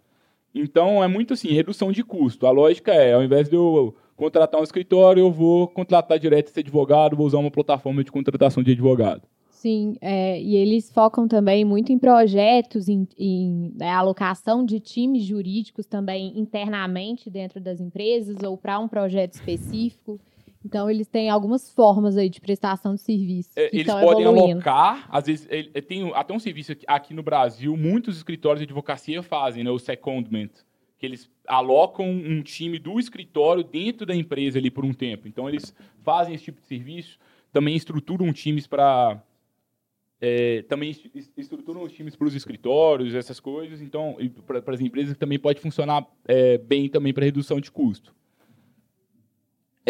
[0.55, 2.46] Então, é muito assim, redução de custo.
[2.46, 6.61] A lógica é, ao invés de eu contratar um escritório, eu vou contratar direto esse
[6.61, 9.22] advogado, vou usar uma plataforma de contratação de advogado.
[9.48, 15.24] Sim, é, e eles focam também muito em projetos, em, em né, alocação de times
[15.24, 20.20] jurídicos também internamente dentro das empresas ou para um projeto específico.
[20.64, 23.51] Então, eles têm algumas formas aí de prestação de serviço.
[23.57, 24.53] É, eles podem evoluindo.
[24.55, 28.64] alocar, às vezes, ele, tem até um serviço aqui, aqui, no Brasil, muitos escritórios de
[28.64, 30.51] advocacia fazem, né, o secondment,
[30.99, 35.29] que eles alocam um time do escritório dentro da empresa ali por um tempo.
[35.29, 37.18] Então, eles fazem esse tipo de serviço,
[37.53, 39.23] também estruturam times para.
[40.21, 40.90] É, também
[41.37, 46.05] estruturam os times para os escritórios, essas coisas, então, para as empresas também pode funcionar
[46.27, 48.12] é, bem também para redução de custo.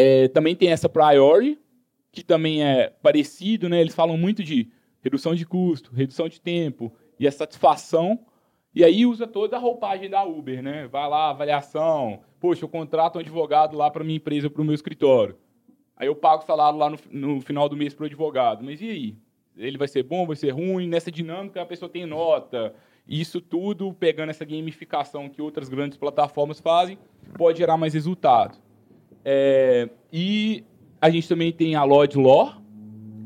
[0.00, 1.58] É, também tem essa Priori,
[2.12, 3.80] que também é parecido, né?
[3.80, 8.16] Eles falam muito de redução de custo, redução de tempo e a satisfação.
[8.72, 10.86] E aí usa toda a roupagem da Uber, né?
[10.86, 12.20] Vai lá, avaliação.
[12.38, 15.36] Poxa, eu contrato um advogado lá para minha empresa, para o meu escritório.
[15.96, 18.64] Aí eu pago o salário lá no, no final do mês para o advogado.
[18.64, 19.16] Mas e aí?
[19.56, 20.86] Ele vai ser bom, vai ser ruim?
[20.86, 22.72] Nessa dinâmica a pessoa tem nota.
[23.04, 26.96] Isso tudo, pegando essa gamificação que outras grandes plataformas fazem,
[27.36, 28.67] pode gerar mais resultado.
[29.30, 30.64] É, e
[30.98, 32.62] a gente também tem a Lloyd Law.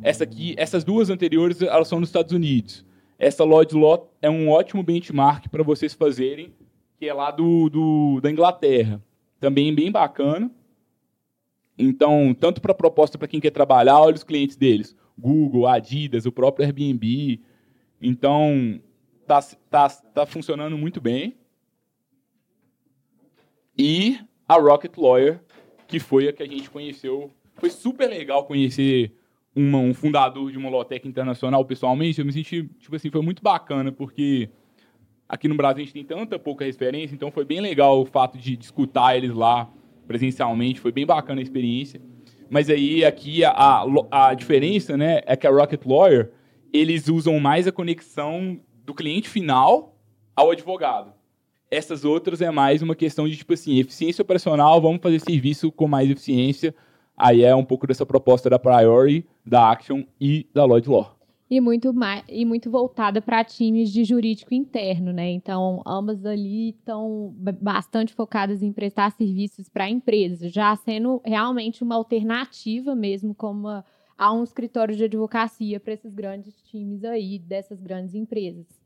[0.03, 2.85] Essa aqui, essas duas anteriores, elas são nos Estados Unidos.
[3.17, 6.53] Essa Lloyd Law é um ótimo benchmark para vocês fazerem,
[6.99, 9.01] que é lá do, do, da Inglaterra.
[9.38, 10.51] Também bem bacana.
[11.79, 14.97] Então, tanto para proposta para quem quer trabalhar, olha os clientes deles.
[15.17, 17.41] Google, Adidas, o próprio Airbnb.
[18.01, 18.81] Então,
[19.25, 21.37] tá, tá, tá funcionando muito bem.
[23.79, 25.41] E a Rocket Lawyer,
[25.93, 29.13] que foi a que a gente conheceu foi super legal conhecer
[29.55, 32.19] uma, um fundador de uma Lotec internacional pessoalmente.
[32.19, 34.49] Eu me senti, tipo assim, foi muito bacana, porque
[35.29, 38.39] aqui no Brasil a gente tem tanta pouca referência, então foi bem legal o fato
[38.39, 39.71] de, escutar eles lá
[40.07, 42.01] presencialmente, foi bem bacana a experiência.
[42.49, 46.33] Mas aí aqui a, a, a diferença, né, é que a Rocket Lawyer,
[46.73, 49.95] eles usam mais a conexão do cliente final
[50.35, 51.13] ao advogado.
[51.73, 55.89] Essas outras é mais uma questão de, tipo assim, eficiência operacional, vamos fazer serviço com
[55.89, 56.75] mais eficiência.
[57.17, 61.17] Aí é um pouco dessa proposta da Priori, da Action e da Lloyd Law.
[61.49, 65.31] E muito, mais, e muito voltada para times de jurídico interno, né?
[65.31, 71.95] Então, ambas ali estão bastante focadas em prestar serviços para empresas, já sendo realmente uma
[71.95, 73.85] alternativa mesmo como uma,
[74.19, 78.82] a um escritório de advocacia para esses grandes times aí, dessas grandes empresas.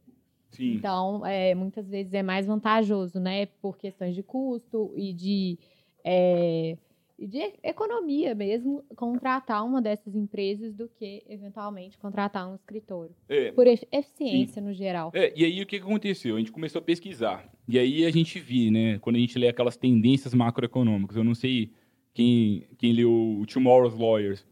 [0.57, 0.75] Sim.
[0.75, 3.47] Então, é, muitas vezes é mais vantajoso, né?
[3.61, 5.59] Por questões de custo e de,
[6.05, 6.77] é,
[7.19, 13.15] de economia mesmo, contratar uma dessas empresas do que, eventualmente, contratar um escritório.
[13.29, 15.11] É, Por eficiência, no geral.
[15.15, 16.37] É, e aí o que aconteceu?
[16.37, 17.51] A gente começou a pesquisar.
[17.69, 18.99] E aí a gente viu, né?
[18.99, 21.71] Quando a gente lê aquelas tendências macroeconômicas, eu não sei
[22.15, 24.47] quem, quem leu o Tomorrow's Lawyers,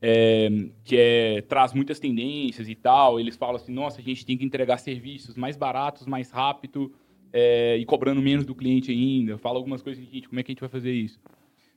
[0.00, 0.48] é,
[0.84, 3.18] que é, traz muitas tendências e tal.
[3.18, 6.92] Eles falam assim, nossa, a gente tem que entregar serviços mais baratos, mais rápido
[7.32, 9.38] é, e cobrando menos do cliente ainda.
[9.38, 11.20] Fala algumas coisas, gente, como é que a gente vai fazer isso?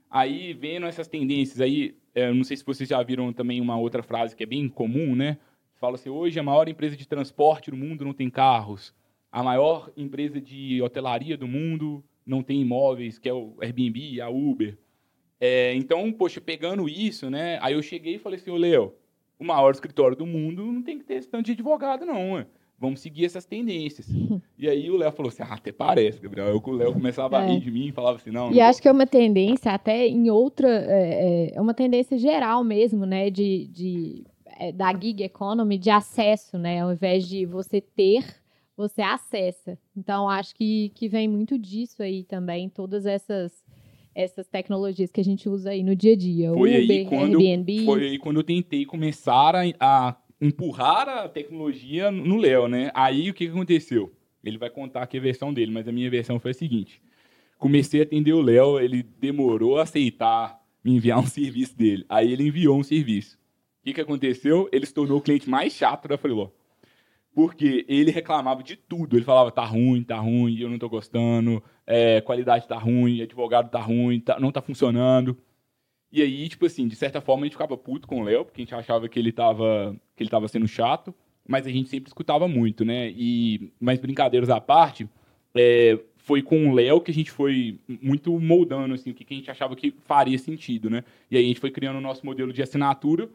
[0.09, 4.03] Aí, vendo essas tendências, aí, é, não sei se vocês já viram também uma outra
[4.03, 5.37] frase que é bem comum, né?
[5.75, 8.93] Fala assim, hoje a maior empresa de transporte do mundo não tem carros.
[9.31, 14.29] A maior empresa de hotelaria do mundo não tem imóveis, que é o Airbnb, a
[14.29, 14.77] Uber.
[15.41, 17.57] É, então, poxa, pegando isso, né?
[17.63, 18.93] Aí eu cheguei e falei assim, ô Léo,
[19.39, 22.45] o maior escritório do mundo não tem que ter esse tanto de advogado, não, ué.
[22.79, 24.07] Vamos seguir essas tendências.
[24.57, 26.47] e aí o Léo falou assim, ah, até parece, Gabriel.
[26.47, 27.47] Aí o Léo começava a É.
[27.53, 28.51] rir de mim e falava assim, não...
[28.51, 32.17] E não acho que é uma tendência até em outra, é, é- é uma tendência
[32.17, 34.23] geral mesmo, né, de, de
[34.59, 38.23] é, da gig economy de acesso, né, ao invés de você ter,
[38.77, 39.77] você acessa.
[39.95, 43.60] Então acho que, que vem muito disso aí também, todas essas
[44.13, 47.39] essas tecnologias que a gente usa aí no dia a dia, Foi aí Uber, quando-
[47.39, 47.85] Airbnb.
[47.85, 52.91] Foi aí quando eu tentei começar a, a empurrar a tecnologia no Léo, né?
[52.93, 54.11] Aí o que, que aconteceu?
[54.43, 57.01] Ele vai contar aqui a versão dele, mas a minha versão foi a seguinte.
[57.57, 62.05] Comecei a atender o Léo, ele demorou a aceitar me enviar um serviço dele.
[62.09, 63.37] Aí ele enviou um serviço.
[63.81, 64.67] O que, que aconteceu?
[64.71, 66.49] Ele se tornou o cliente mais chato da Freeló.
[67.33, 69.15] Porque ele reclamava de tudo.
[69.15, 73.69] Ele falava, tá ruim, tá ruim, eu não tô gostando, é, qualidade tá ruim, advogado
[73.69, 75.37] tá ruim, tá- não tá funcionando.
[76.11, 78.61] E aí, tipo assim, de certa forma a gente ficava puto com o Léo, porque
[78.61, 81.15] a gente achava que ele tava, que ele tava sendo chato,
[81.47, 83.09] mas a gente sempre escutava muito, né?
[83.11, 85.07] E, mas brincadeiras à parte,
[85.55, 89.37] é, foi com o Léo que a gente foi muito moldando, assim, o que, a
[89.37, 91.03] gente achava que faria sentido, né?
[91.29, 93.29] E aí a gente foi criando o nosso modelo de assinatura.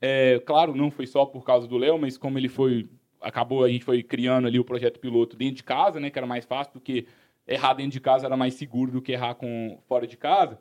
[0.00, 2.88] É, claro, não foi só por causa do Léo, mas como ele foi,
[3.20, 6.10] acabou, a gente foi criando ali o projeto piloto dentro de casa, né?
[6.10, 7.06] Que era mais fácil do que
[7.46, 10.58] errar dentro de casa era mais seguro do que errar com fora de casa.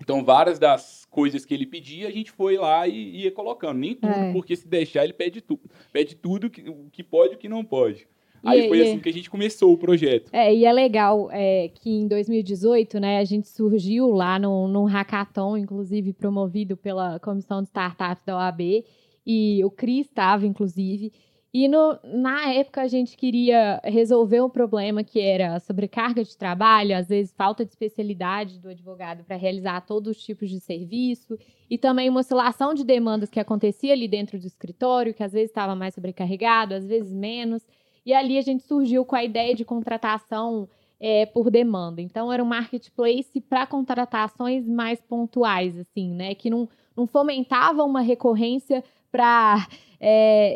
[0.00, 3.78] Então, várias das coisas que ele pedia, a gente foi lá e ia colocando.
[3.78, 4.32] Nem tudo, É.
[4.32, 5.58] porque se deixar, ele pede, tu,
[5.92, 8.06] pede tudo, que- o que pode e o que não pode.
[8.42, 10.28] E- Aí foi e- assim que a gente começou o projeto.
[10.32, 14.84] É, e é legal é, que em 2018, né, a gente surgiu lá num, num
[14.84, 18.84] hackathon, inclusive promovido pela Comissão de Startups da OAB,
[19.26, 21.12] e o Cris estava, inclusive.
[21.56, 26.96] E no- na época a gente queria resolver um problema que era sobrecarga de trabalho,
[26.96, 31.38] às vezes falta de especialidade do advogado para realizar todos os tipos de serviço,
[31.70, 35.50] e também uma oscilação de demandas que acontecia ali dentro do escritório, que às vezes
[35.50, 37.64] estava mais sobrecarregado, às vezes menos.
[38.04, 42.00] E ali a gente surgiu com a ideia de contratação é, por demanda.
[42.02, 46.34] Então, era um marketplace para contratações mais pontuais, assim, né?
[46.34, 48.82] Que não, não fomentava uma recorrência
[49.14, 49.68] para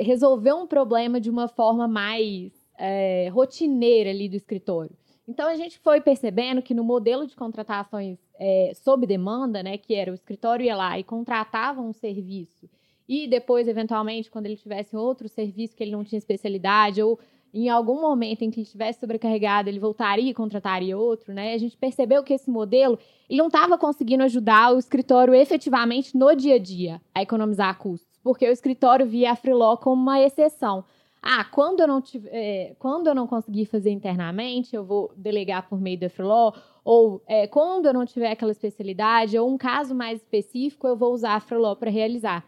[0.01, 4.91] resolver um problema de uma forma mais é, rotineira ali do escritório.
[5.29, 9.79] Então, a gente foi percebendo que no modelo de contratações é, sob demanda, né?
[9.79, 12.69] Que era o escritório ia lá e contratava um serviço
[13.09, 17.19] e depois, eventualmente, quando ele tivesse outro serviço que ele não tinha especialidade ou
[17.55, 21.55] em algum momento em que ele estivesse sobrecarregado, ele voltaria e contrataria outro, né?
[21.55, 26.35] A gente percebeu que esse modelo ele não estava conseguindo ajudar o escritório efetivamente no
[26.35, 30.85] dia a dia a economizar custos, porque o escritório via a Freeló como uma exceção.
[31.23, 35.69] Ah, quando eu não tiver, é, quando eu não conseguir fazer internamente, eu vou delegar
[35.69, 36.53] por meio da Freeló,
[36.85, 41.13] ou é, quando eu não tiver aquela especialidade, ou um caso mais específico, eu vou
[41.13, 42.45] usar a Freeló para realizar.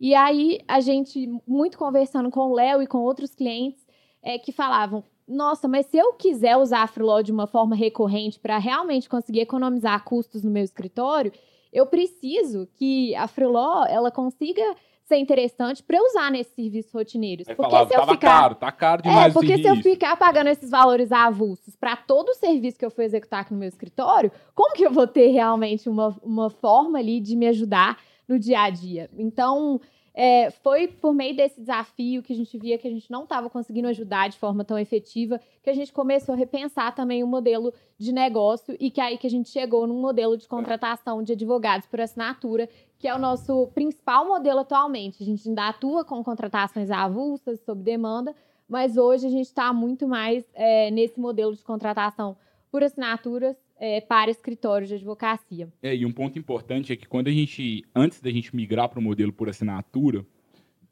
[0.00, 3.86] E aí, a gente, muito conversando com o Léo e com outros clientes,
[4.22, 8.38] é, que falavam: nossa, mas se eu quiser usar a Freeló de uma forma recorrente
[8.38, 11.32] para realmente conseguir economizar custos no meu escritório,
[11.72, 14.62] eu preciso que a Freeló ela consiga
[15.08, 17.48] ser interessante para eu usar nesses serviços rotineiros.
[17.48, 19.66] Aí porque falava, se eu tava ficar caro, tá caro é, demais o porque se
[19.66, 23.54] eu ficar pagando esses valores avulsos para todo o serviço que eu for executar aqui
[23.54, 27.48] no meu escritório, como que eu vou ter realmente uma, uma forma ali de me
[27.48, 29.10] ajudar no dia a dia?
[29.16, 29.80] Então,
[30.20, 33.48] é, foi por meio desse desafio que a gente via que a gente não estava
[33.48, 37.72] conseguindo ajudar de forma tão efetiva que a gente começou a repensar também o modelo
[37.96, 41.86] de negócio e que aí que a gente chegou num modelo de contratação de advogados
[41.86, 45.22] por assinatura, que é o nosso principal modelo atualmente.
[45.22, 48.34] A gente ainda atua com contratações avulsas, sob demanda,
[48.68, 52.36] mas hoje a gente está muito mais é, nesse modelo de contratação
[52.72, 55.68] por assinaturas é, para escritórios de advocacia.
[55.82, 58.98] É, e um ponto importante é que quando a gente, antes da gente migrar para
[58.98, 60.24] o modelo por assinatura,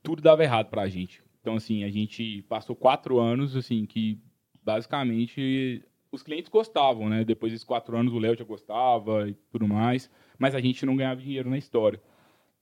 [0.03, 1.23] tudo dava errado para a gente.
[1.41, 4.19] Então, assim, a gente passou quatro anos, assim, que
[4.63, 7.25] basicamente os clientes gostavam, né?
[7.25, 10.97] Depois desses quatro anos o Léo já gostava e tudo mais, mas a gente não
[10.97, 12.01] ganhava dinheiro na história.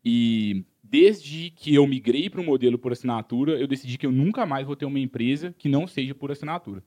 [0.04, 4.44] E desde que eu migrei para o modelo por assinatura, eu decidi que eu nunca
[4.44, 6.82] mais vou ter uma empresa que não seja por assinatura.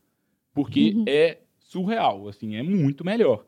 [0.54, 1.06] Porque Uhum.
[1.08, 3.46] é surreal, assim, é muito melhor.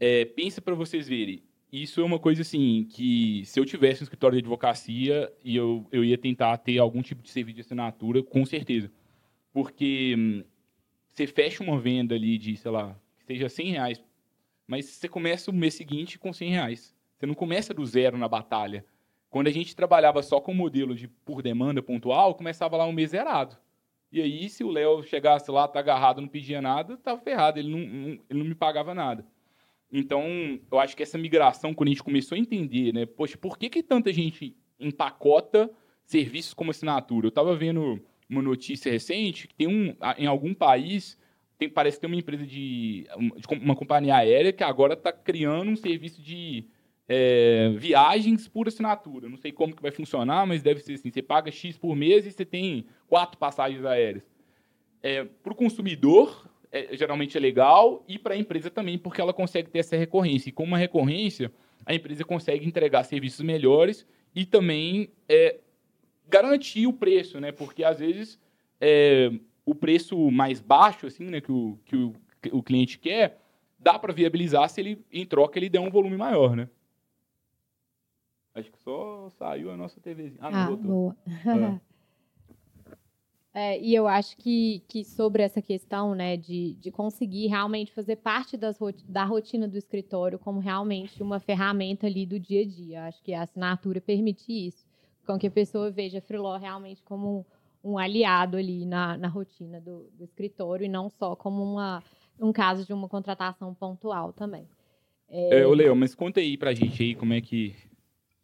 [0.00, 4.04] É, pensa para vocês verem, isso é uma coisa assim que se eu tivesse um
[4.04, 8.22] escritório de advocacia e eu, eu ia tentar ter algum tipo de serviço de assinatura,
[8.22, 8.90] com certeza.
[9.52, 10.42] Porque hum,
[11.06, 14.04] você fecha uma venda ali de, sei lá, que seja 100 reais,
[14.66, 16.94] mas você começa o mês seguinte com 100 reais.
[17.18, 18.86] Você não começa do zero na batalha.
[19.28, 23.10] Quando a gente trabalhava só com modelo de por demanda pontual, começava lá um mês
[23.10, 23.58] zerado.
[24.10, 27.70] E aí, se o Léo chegasse lá, tá agarrado, não pedia nada, tava ferrado, ele
[27.70, 29.24] não, não- ele não me pagava nada.
[29.92, 30.22] Então,
[30.70, 33.06] eu acho que essa migração, quando a gente começou a entender, né?
[33.06, 35.70] Poxa, por que, que tanta gente empacota
[36.04, 37.26] serviços como assinatura?
[37.26, 41.18] Eu estava vendo uma notícia recente que tem um, em algum país,
[41.58, 43.06] tem, parece que tem uma empresa de,
[43.62, 46.66] uma companhia aérea que agora está criando um serviço de
[47.08, 49.28] é, viagens por assinatura.
[49.28, 52.26] Não sei como que vai funcionar, mas deve ser assim: você paga X por mês
[52.26, 54.22] e você tem quatro passagens aéreas.
[55.42, 59.70] para o consumidor, é, geralmente é legal, e para a empresa também, porque ela consegue
[59.70, 60.50] ter essa recorrência.
[60.50, 61.50] E com uma recorrência,
[61.84, 65.58] a empresa consegue entregar serviços melhores e também é,
[66.28, 67.50] garantir o preço, né?
[67.50, 68.38] Porque às vezes
[68.80, 69.30] é,
[69.64, 73.40] o preço mais baixo, assim, né, que o, que o, que o cliente quer,
[73.78, 76.68] dá para viabilizar se ele, em troca, ele der um volume maior, né?
[78.54, 80.38] Acho que só saiu a nossa TVzinha.
[80.40, 81.16] Ah, não, Ah, boa.
[81.26, 81.80] É.
[83.60, 88.14] É, e eu acho que, que sobre essa questão, né, de, de conseguir realmente fazer
[88.14, 93.04] parte das, da rotina do escritório como realmente uma ferramenta ali do dia a dia.
[93.06, 94.86] Acho que a assinatura permite isso,
[95.26, 97.44] com que a pessoa veja a Freeló realmente como
[97.82, 102.00] um, um aliado ali na, na rotina do, do escritório e não só como uma,
[102.40, 104.68] um caso de uma contratação pontual também.
[105.28, 107.74] É, ô, Leo, mas conta aí pra gente aí como é que...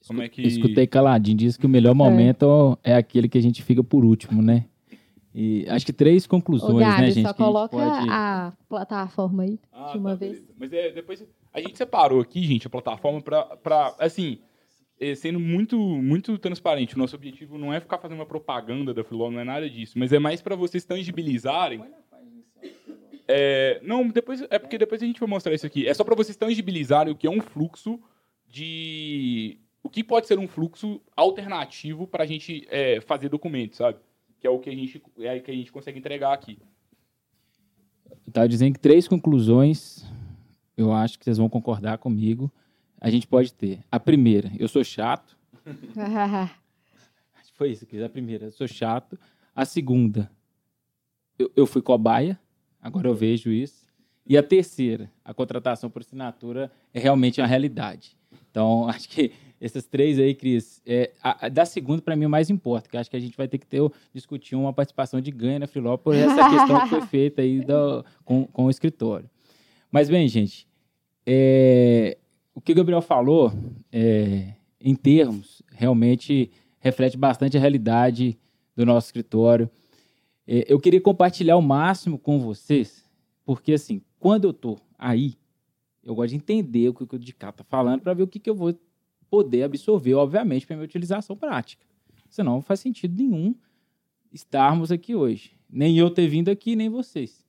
[0.09, 0.43] Como é que...
[0.43, 4.43] Escutei caladinho, diz que o melhor momento é aquele que a gente fica por último,
[4.43, 4.67] né?
[5.35, 7.27] E acho que três Ô, conclusões, Gabi, né, gente?
[7.27, 10.33] só que a gente coloca pode- a plataforma aí Ah, de uma tá, vez.
[10.39, 10.55] beleza.
[10.59, 14.39] Mas é, depois a gente separou aqui, gente, a plataforma pra, pra assim,
[15.01, 16.95] eh, sendo muito muito transparente.
[16.95, 19.99] O nosso objetivo não é ficar fazendo uma propaganda da Filó, não é nada disso,
[19.99, 21.83] mas é mais para vocês tangibilizarem.
[23.27, 25.89] É, não, depois é porque depois a gente vai mostrar isso aqui.
[25.89, 27.99] É só para vocês tangibilizarem o que é um fluxo
[28.49, 33.99] de o que pode ser um fluxo alternativo para a gente é, fazer documentos, sabe?
[34.45, 36.59] Que é o que a gente é que a gente consegue entregar aqui.
[38.31, 40.05] Tava dizendo que três conclusões,
[40.77, 42.53] eu acho que vocês vão concordar comigo,
[43.01, 43.83] a gente pode ter.
[43.91, 45.35] A primeira, eu sou chato.
[47.55, 49.19] Foi isso aqui, a primeira, eu sou chato.
[49.57, 50.31] A segunda,
[51.39, 52.39] eu, eu fui cobaia,
[52.83, 53.87] agora eu vejo isso.
[54.27, 58.15] E a terceira, a contratação por assinatura é realmente uma realidade.
[58.51, 59.33] Então, acho que
[59.65, 63.11] essas três aí, Cris, é, a, a da segunda, para mim, mais importa, que acho
[63.11, 63.81] que a gente vai ter que ter,
[64.13, 68.05] discutir uma participação de ganho na Filó por essa questão que foi feita aí do-
[68.25, 69.29] com, com o escritório.
[69.91, 70.67] Mas, bem, gente,
[71.27, 72.19] é,
[72.55, 73.53] o que o Gabriel falou,
[73.91, 78.39] é, em termos, realmente reflete bastante a realidade
[78.77, 79.71] do nosso escritório.
[80.47, 83.03] É, eu queria compartilhar o máximo com vocês,
[83.45, 85.35] porque, assim, quando eu estou aí,
[86.03, 88.51] eu gosto de entender o que o Dicá está falando para ver o que, que
[88.51, 88.75] eu vou
[89.35, 91.85] poder absorver, obviamente, para minha utilização prática.
[92.31, 93.53] Senão não faz sentido nenhum
[94.33, 95.53] estarmos aqui hoje.
[95.69, 97.45] Nem eu ter vindo aqui, nem vocês.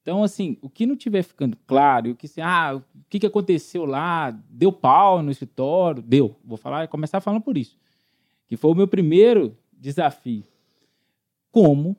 [0.00, 3.26] Então, assim, o que não tiver ficando claro, o que, se- ah, o que, que
[3.26, 6.34] aconteceu lá, deu pau no escritório, deu.
[6.42, 7.76] Vou falar, começar falando por isso.
[8.46, 10.44] Que foi o meu primeiro desafio.
[11.50, 11.96] Como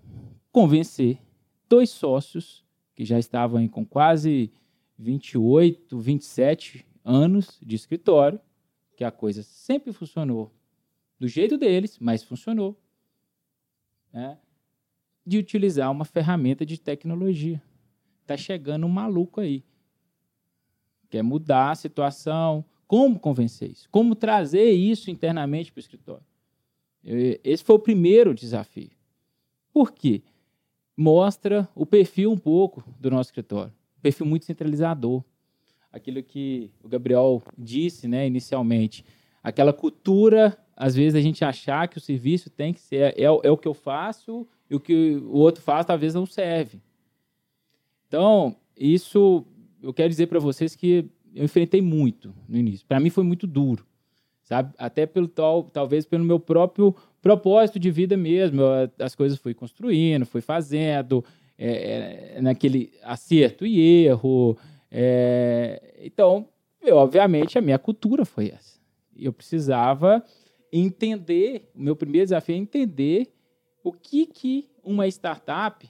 [0.51, 1.19] convencer
[1.69, 2.65] dois sócios
[2.95, 4.51] que já estavam com quase
[4.97, 8.39] 28, 27 anos de escritório
[8.97, 10.51] que a coisa sempre funcionou
[11.19, 12.75] do jeito deles, mas funcionou.
[14.11, 14.39] Né?
[15.23, 17.61] De utilizar uma ferramenta de tecnologia.
[18.23, 19.63] Está chegando um maluco aí.
[21.11, 22.65] Quer mudar a situação.
[22.87, 23.87] Como convencer isso?
[23.91, 26.25] Como trazer isso internamente para o escritório?
[27.03, 28.89] Esse foi o primeiro desafio.
[29.71, 30.23] Por quê?
[30.95, 33.71] Mostra o perfil um pouco do nosso escritório.
[34.01, 35.23] Perfil muito centralizador.
[35.97, 39.03] Aquilo que o Gabriel disse né, inicialmente.
[39.43, 43.31] Aquela cultura às vezes a gente achar que o serviço tem que ser é, é,
[43.31, 46.79] o que eu faço e o que o outro faz talvez não serve.
[48.07, 49.43] Então, isso
[49.81, 52.85] eu quero dizer para vocês que eu enfrentei muito no início.
[52.85, 53.85] Para mim foi muito duro,
[54.43, 54.71] sabe?
[54.77, 58.61] Até pelo tal, talvez pelo meu próprio propósito de vida mesmo.
[58.61, 61.25] Eu, as coisas fui construindo, fui fazendo,
[61.57, 64.55] é, é, naquele acerto e erro.
[64.99, 66.49] É, então,
[66.81, 68.79] eu, obviamente, a minha cultura foi essa.
[69.15, 70.25] Eu precisava
[70.73, 73.31] entender, o meu primeiro desafio é entender
[73.83, 75.87] o que, que uma startup,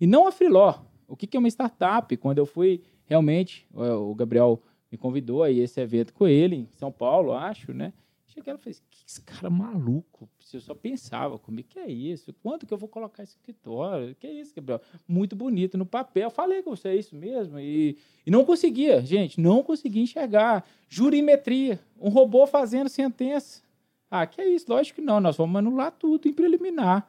[0.00, 0.74] e não a Freeló,
[1.06, 2.16] o que, que é uma startup.
[2.16, 6.90] Quando eu fui realmente, o Gabriel me convidou a esse evento com ele, em São
[6.90, 7.92] Paulo, acho, né?
[8.26, 10.28] Cheguei lá e falei, que esse cara maluco?
[10.52, 12.34] Eu só pensava comigo, que é isso?
[12.42, 14.16] Quanto que eu vou colocar esse escritório?
[14.16, 14.80] Que é isso, Gabriel?
[15.06, 16.28] Muito bonito no papel.
[16.28, 17.60] Falei com você, é isso mesmo.
[17.60, 17.96] E,
[18.26, 20.66] e não conseguia, gente, não conseguia enxergar.
[20.88, 23.62] Jurimetria, um robô fazendo sentença.
[24.10, 24.66] Ah, que é isso?
[24.68, 27.08] Lógico que não, nós vamos anular tudo em preliminar.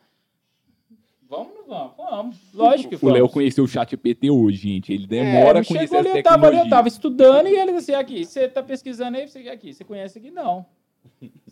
[1.27, 1.95] Vamos ou não vamos?
[1.97, 2.37] Vamos.
[2.53, 3.11] Lógico que vamos.
[3.11, 4.93] O Léo conheceu o chat PT hoje, gente.
[4.93, 8.01] Ele demora é, a conhecer ali, eu tava, eu tava estudando e ele disse assim,
[8.01, 10.31] aqui, você tá pesquisando aí, você aqui, você conhece aqui?
[10.31, 10.65] Não.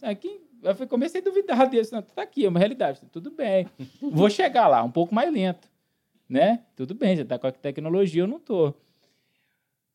[0.02, 3.68] Aqui, eu comecei a duvidar desse, não, tá aqui, é uma realidade, tudo bem.
[4.02, 5.70] Vou chegar lá, um pouco mais lento,
[6.28, 6.64] né?
[6.76, 8.74] Tudo bem, você tá com a tecnologia, eu não tô.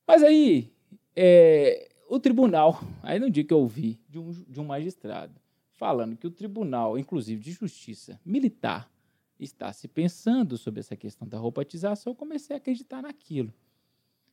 [0.06, 0.72] Mas aí,
[1.14, 5.34] é, o tribunal, aí no dia que eu ouvi de um, de um magistrado,
[5.72, 8.90] falando que o tribunal, inclusive de justiça militar,
[9.38, 13.52] está se pensando sobre essa questão da robotização, eu comecei a acreditar naquilo.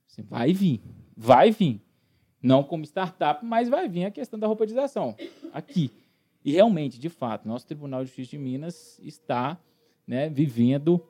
[0.10, 0.82] Assim, vai vir,
[1.16, 1.82] vai vir.
[2.42, 5.16] Não como startup, mas vai vir a questão da robotização
[5.52, 5.92] aqui.
[6.46, 9.60] E realmente, de fato, nosso Tribunal de Justiça de Minas está
[10.06, 11.04] né, vivendo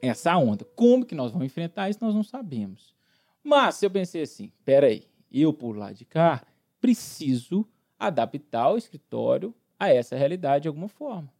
[0.00, 0.64] essa onda.
[0.74, 2.94] Como que nós vamos enfrentar isso, nós não sabemos.
[3.42, 6.42] Mas eu pensei assim, peraí, eu por lá de cá
[6.80, 7.66] preciso
[7.98, 11.32] adaptar o escritório a essa realidade de alguma forma.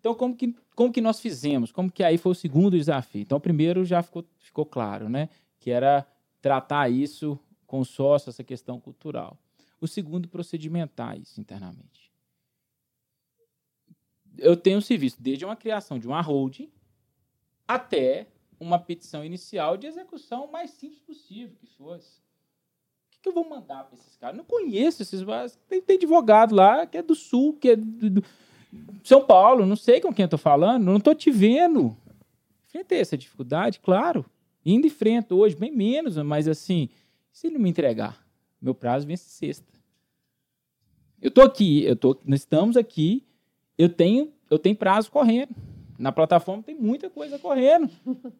[0.00, 1.72] Então, como que, como que nós fizemos?
[1.72, 3.22] Como que aí foi o segundo desafio?
[3.22, 5.28] Então, o primeiro já ficou, ficou claro, né?
[5.58, 6.06] Que era
[6.40, 9.38] tratar isso com sócio, essa questão cultural.
[9.80, 12.12] O segundo, procedimentar isso internamente.
[14.38, 16.70] Eu tenho serviço desde uma criação de uma holding
[17.66, 18.26] até
[18.58, 22.26] uma petição inicial de execução mais simples possível que fosse
[23.26, 24.36] que eu vou mandar para esses caras?
[24.36, 25.20] Não conheço esses.
[25.68, 28.24] Tem, tem advogado lá que é do Sul, que é do, do
[29.02, 31.96] São Paulo, não sei com quem eu tô falando, não tô te vendo.
[32.68, 34.24] Enfrentei essa dificuldade, claro.
[34.64, 36.88] Indo em frente hoje, bem menos, mas assim,
[37.36, 38.26] se ele não me entregar,
[38.58, 39.70] meu prazo vence sexta.
[41.20, 43.26] Eu tô aqui, eu tô, nós estamos aqui,
[43.76, 45.54] eu tenho, eu tenho prazo correndo.
[45.98, 47.90] Na plataforma tem muita coisa correndo.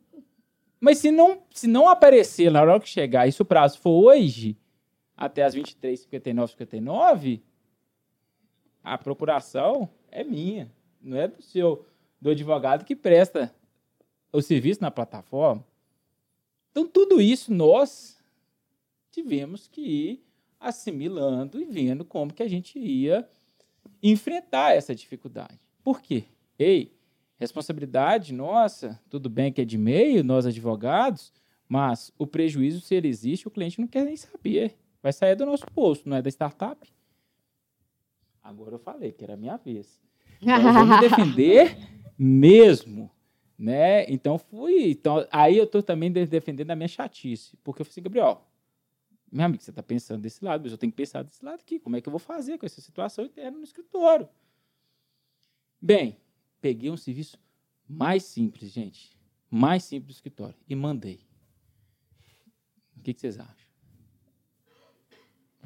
[0.81, 3.91] Mas se não, se não aparecer na hora que chegar, e se o prazo for
[3.91, 4.57] hoje,
[5.15, 7.43] até as 23, 59, 59,
[8.83, 10.73] a procuração é minha,
[11.03, 11.85] não é do seu
[12.19, 13.55] do advogado que presta
[14.33, 15.63] o serviço na plataforma.
[16.71, 18.16] Então, tudo isso nós
[19.17, 20.27] tivemos que ir
[20.61, 23.27] assimilando e vendo como que a gente ia
[24.03, 25.59] enfrentar essa dificuldade.
[25.83, 26.25] Por quê?
[26.59, 26.95] Ei,
[27.39, 31.33] responsabilidade nossa, tudo bem que é de meio, nós advogados,
[31.67, 34.77] mas o prejuízo, se ele existe, o cliente não quer nem saber.
[35.03, 36.87] Vai sair do nosso posto, não é da startup.
[38.43, 40.01] Agora eu falei que era minha vez.
[40.43, 41.77] Então, eu vou me defender
[42.19, 43.11] mesmo.
[43.59, 44.05] Né?
[44.11, 44.91] Então fui.
[44.91, 47.57] Então, aí eu estou também defendendo a minha chatice.
[47.65, 48.47] Porque eu falei assim, Gabriel,
[49.31, 51.79] meu amigo, você está pensando desse lado, mas eu tenho que pensar desse lado aqui.
[51.79, 54.29] Como é que eu vou fazer com essa situação interna no escritório?
[55.81, 56.17] Bem,
[56.61, 57.39] peguei um serviço
[57.89, 59.17] mais simples, gente.
[59.51, 60.57] Mais simples do escritório.
[60.69, 61.21] E mandei.
[62.97, 63.67] O que, vocês acham?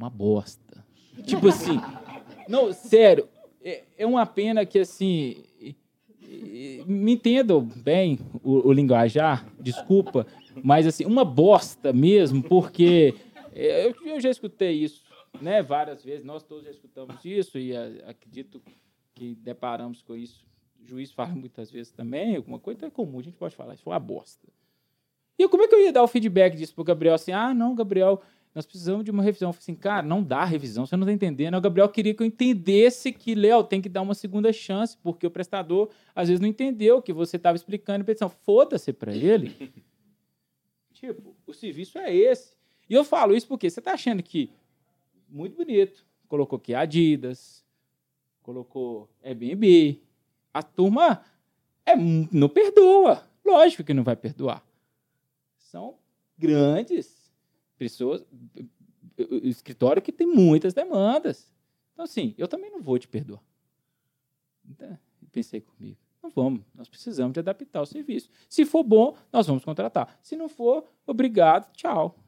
[0.00, 0.82] uma bosta.
[1.26, 1.78] tipo assim,
[2.48, 3.28] não, sério,
[3.62, 5.44] é, é uma pena que assim,
[6.86, 10.26] me entendam bem o, o, linguajar, desculpa,
[10.62, 13.14] mas assim, uma bosta mesmo, porque
[13.54, 15.04] eu, eu, já escutei isso,
[15.40, 18.62] né, várias vezes, nós todos já escutamos isso e a, acredito
[19.14, 20.46] que deparamos com isso.
[20.82, 23.82] O juiz fala muitas vezes também, alguma coisa é comum, a gente pode falar, isso
[23.82, 24.48] foi uma bosta.
[25.38, 27.32] E como é que eu ia dar o feedback disso pro Gabriel assim?
[27.32, 28.20] Ah, não, Gabriel,
[28.54, 29.48] nós precisamos de uma revisão.
[29.48, 31.56] Eu falei assim, cara, não dá revisão, você não está entendendo.
[31.56, 35.26] O Gabriel queria que eu entendesse que, Léo, tem que dar uma segunda chance, porque
[35.26, 38.02] o prestador às vezes não entendeu o que você estava explicando.
[38.02, 39.72] E pensando, foda-se para ele.
[40.92, 42.59] tipo, o serviço é esse.
[42.90, 44.50] E eu falo isso porque você está achando que,
[45.28, 47.64] muito bonito, colocou aqui Adidas,
[48.42, 50.02] colocou Airbnb.
[50.52, 51.24] A turma
[51.86, 53.24] é, não perdoa.
[53.44, 54.66] Lógico que não vai perdoar.
[55.56, 55.98] São
[56.36, 57.32] grandes
[57.78, 58.26] pessoas,
[59.44, 61.48] escritório que tem muitas demandas.
[61.92, 63.42] Então, assim, eu também não vou te perdoar.
[64.68, 64.98] Então,
[65.30, 65.96] pensei comigo.
[66.20, 68.28] Não vamos, nós precisamos de adaptar o serviço.
[68.48, 70.18] Se for bom, nós vamos contratar.
[70.20, 72.18] Se não for, obrigado, tchau.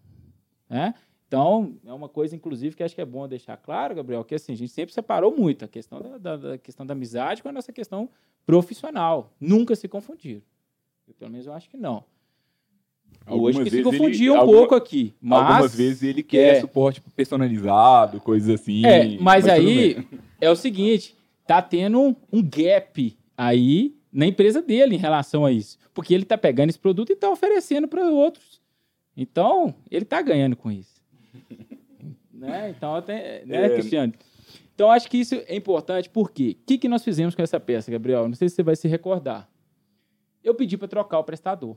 [0.72, 0.94] É?
[1.28, 4.52] Então, é uma coisa, inclusive, que acho que é bom deixar claro, Gabriel, que assim,
[4.52, 7.52] a gente sempre separou muito a questão da, da, da questão da amizade com a
[7.52, 8.08] nossa questão
[8.44, 9.32] profissional.
[9.40, 10.42] Nunca se confundiram.
[11.06, 12.04] Eu, pelo menos eu acho que não.
[13.26, 15.14] Algumas Hoje que se confundia um alguma- pouco aqui.
[15.20, 16.60] Mas, Algumas vezes ele quer é.
[16.60, 18.84] suporte personalizado, coisas assim.
[18.84, 20.06] É, mas, tudo aí
[20.40, 21.14] é o seguinte,
[21.46, 25.78] tá tendo um, um gap aí na empresa dele em relação a isso.
[25.94, 28.60] Porque ele tá pegando esse produto e tá oferecendo para outros.
[29.16, 31.02] Então, ele tá ganhando com isso.
[32.32, 32.70] né?
[32.70, 33.68] Então, até, né, É.
[33.70, 34.12] Cristiano?
[34.74, 37.90] Então, acho que isso é importante, porque o que, que nós fizemos com essa peça,
[37.90, 38.26] Gabriel?
[38.26, 39.48] Não sei se você vai se recordar.
[40.42, 41.76] Eu pedi para trocar o prestador.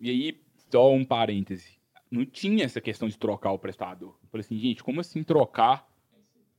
[0.00, 1.78] E aí, só um parêntese.
[2.10, 4.16] Não tinha essa questão de trocar o prestador.
[4.22, 5.86] Eu falei assim, gente, como assim trocar?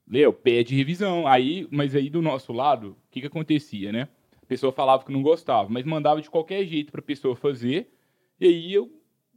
[0.08, 1.26] Leu, pede revisão.
[1.26, 4.08] Aí, mas aí do nosso lado, o que que acontecia, né?
[4.42, 7.92] A pessoa falava que não gostava, mas mandava de qualquer jeito pra pessoa fazer.
[8.40, 8.92] E aí eu,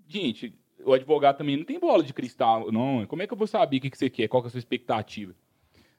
[0.06, 0.54] gente,
[0.84, 3.06] o advogado também não tem bola de cristal, não.
[3.06, 4.28] Como é que eu vou saber o que que você quer?
[4.28, 5.34] Qual que é a sua expectativa?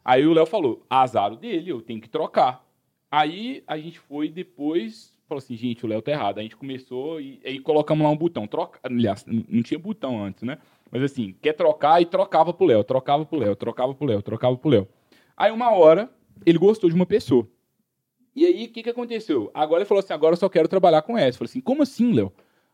[0.04, 2.66] Aí o Léo falou, azar dele, eu tenho que trocar.
[3.10, 6.40] Aí a gente foi depois, falou assim, gente, o Léo tá errado.
[6.40, 8.46] A gente começou e aí colocamos lá um botão.
[8.46, 10.58] Troca, aliás, não tinha botão antes, né?
[10.92, 14.58] Mas assim, quer trocar e trocava pro Léo, trocava pro Léo, trocava pro Léo, trocava
[14.58, 14.88] pro Léo.
[15.38, 16.10] Aí uma hora,
[16.46, 17.48] ele gostou de uma pessoa.
[18.36, 19.52] E aí, o que que aconteceu?
[19.54, 21.36] Agora ele falou assim, agora eu só quero trabalhar com essa.
[21.36, 22.34] Eu falei assim, como assim, Léo?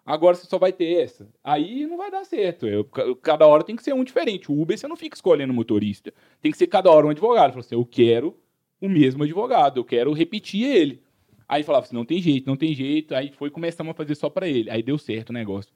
[0.10, 1.30] Agora você só vai ter essa.
[1.44, 2.66] Aí não vai dar certo.
[2.68, 4.52] Eu- ca- cada hora tem que ser um diferente.
[4.52, 6.12] O Uber você não fica escolhendo motorista.
[6.42, 7.52] Tem que ser cada hora um advogado.
[7.52, 8.36] Falou assim, eu quero
[8.82, 11.04] o mesmo advogado, eu quero repetir ele.
[11.48, 13.14] Aí falava assim, não tem jeito, não tem jeito.
[13.14, 14.70] Aí foi começamos a fazer só pra ele.
[14.72, 15.72] Aí deu certo o negócio.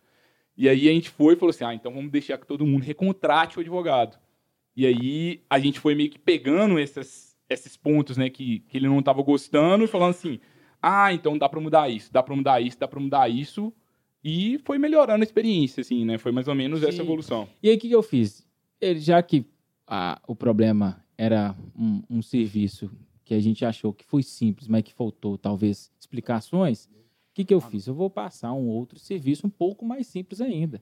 [0.57, 2.83] E aí a gente foi e falou assim, ah, então vamos deixar que todo mundo
[2.83, 4.17] recontrate o advogado.
[4.75, 8.87] E aí a gente foi meio que pegando essas, esses pontos, né, que, que ele
[8.87, 10.39] não estava gostando e falando assim,
[10.81, 13.71] ah, então dá pra mudar isso, dá pra mudar isso, dá pra mudar isso.
[14.23, 16.17] E foi melhorando a experiência, assim, né?
[16.17, 17.01] Foi mais ou menos essa Sim.
[17.01, 17.47] evolução.
[17.61, 18.45] E aí, o que, que eu fiz?
[18.79, 19.45] Ele, já que
[19.85, 22.89] ah, o problema era um, um serviço
[23.25, 26.89] que a gente achou que foi simples, mas que faltou, talvez, explicações, o
[27.33, 27.87] que, que eu fiz?
[27.87, 30.81] Eu vou passar um outro serviço um pouco mais simples ainda,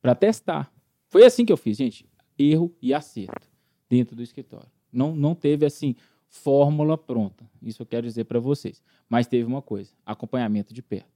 [0.00, 0.72] para testar.
[1.08, 2.08] Foi assim que eu fiz, gente.
[2.38, 3.48] Erro e acerto
[3.88, 4.70] dentro do escritório.
[4.92, 5.94] Não, não teve, assim,
[6.28, 7.48] fórmula pronta.
[7.62, 8.82] Isso eu quero dizer para vocês.
[9.08, 11.15] Mas teve uma coisa, acompanhamento de perto.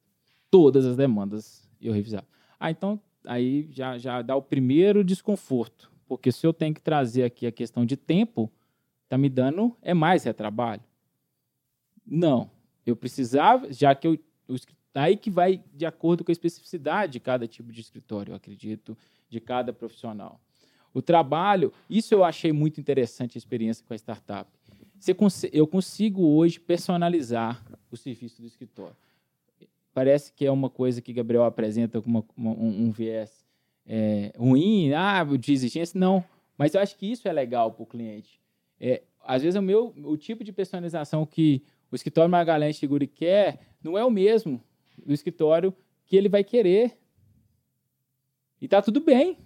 [0.50, 2.26] Todas as demandas eu revisava.
[2.58, 5.90] Ah, então aí já, já dá o primeiro desconforto.
[6.06, 8.50] Porque se eu tenho que trazer aqui a questão de tempo,
[9.08, 10.82] tá me dando é mais retrabalho.
[12.06, 12.50] Não.
[12.84, 14.18] Eu precisava, já que eu.
[14.48, 18.34] escri- Aí que vai de acordo com a especificidade de cada tipo de escritório, eu
[18.34, 18.98] acredito,
[19.28, 20.40] de cada profissional.
[20.92, 24.50] O trabalho, isso eu achei muito interessante a experiência com a startup.
[25.52, 28.96] Eu consigo hoje personalizar o serviço do escritório.
[29.92, 33.44] Parece que é uma coisa que Gabriel apresenta como uma- um, um viés
[33.86, 35.98] é, ruim, ah, de exigência.
[35.98, 36.24] Não,
[36.56, 38.40] mas eu acho que isso é legal para o cliente.
[38.78, 43.58] É, às vezes o meu o tipo de personalização que o escritório Magalhães Seguri quer
[43.82, 44.62] não é o mesmo
[45.04, 45.74] do escritório
[46.06, 46.96] que ele vai querer.
[48.60, 49.38] E tá tudo bem,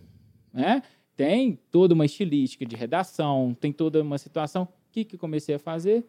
[0.52, 0.82] né?
[1.16, 4.64] Tem toda uma estilística de redação, tem toda uma situação.
[4.64, 6.04] O que, que comecei a fazer?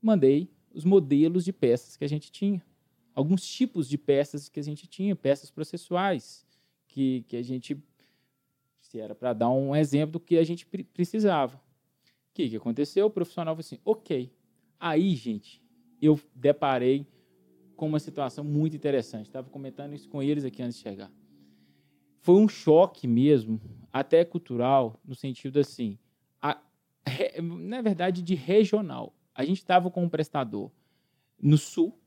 [0.00, 2.62] Mandei os modelos de peças que a gente tinha.
[3.18, 6.46] Alguns tipos de peças que a gente tinha, peças processuais,
[6.86, 7.76] que, que a gente,
[8.80, 11.56] se era para dar um exemplo do que a gente pre- precisava.
[11.56, 13.06] O que, que aconteceu?
[13.06, 14.32] O profissional falou assim, ok.
[14.78, 15.60] Aí, gente,
[16.00, 17.08] eu deparei
[17.74, 19.26] com uma situação muito interessante.
[19.26, 21.10] Estava comentando isso com eles aqui antes de chegar.
[22.20, 23.60] Foi um choque mesmo,
[23.92, 25.98] até cultural, no sentido assim,
[26.40, 26.62] a-
[27.42, 29.12] na verdade, de regional.
[29.34, 30.70] A gente estava com um prestador
[31.42, 31.98] no sul,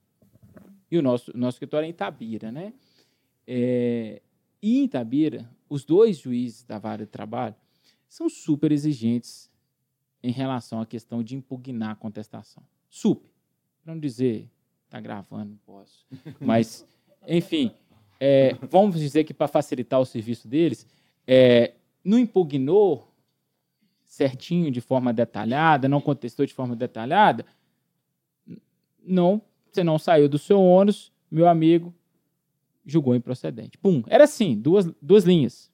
[0.91, 2.73] e o nosso, nosso escritório é em Itabira, né?
[3.47, 4.21] É,
[4.61, 7.55] e em Itabira, os dois juízes da vara de trabalho
[8.09, 9.49] são super exigentes
[10.21, 12.61] em relação à questão de impugnar a contestação.
[12.89, 13.31] Super.
[13.83, 14.49] Para não dizer,
[14.89, 16.05] tá gravando, não posso.
[16.39, 16.85] Mas,
[17.27, 17.71] enfim,
[18.19, 20.85] é, vamos dizer que para facilitar o serviço deles,
[21.25, 21.73] é,
[22.03, 23.07] não impugnou
[24.03, 27.45] certinho, de forma detalhada, não contestou de forma detalhada,
[29.01, 29.41] não,
[29.71, 31.93] você não saiu do seu ônus, meu amigo
[32.85, 33.77] julgou improcedente.
[33.77, 35.71] Pum, era assim, duas, duas linhas.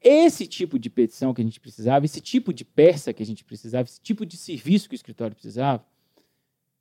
[0.00, 3.44] Esse tipo de petição que a gente precisava, esse tipo de peça que a gente
[3.44, 5.84] precisava, esse tipo de serviço que o escritório precisava,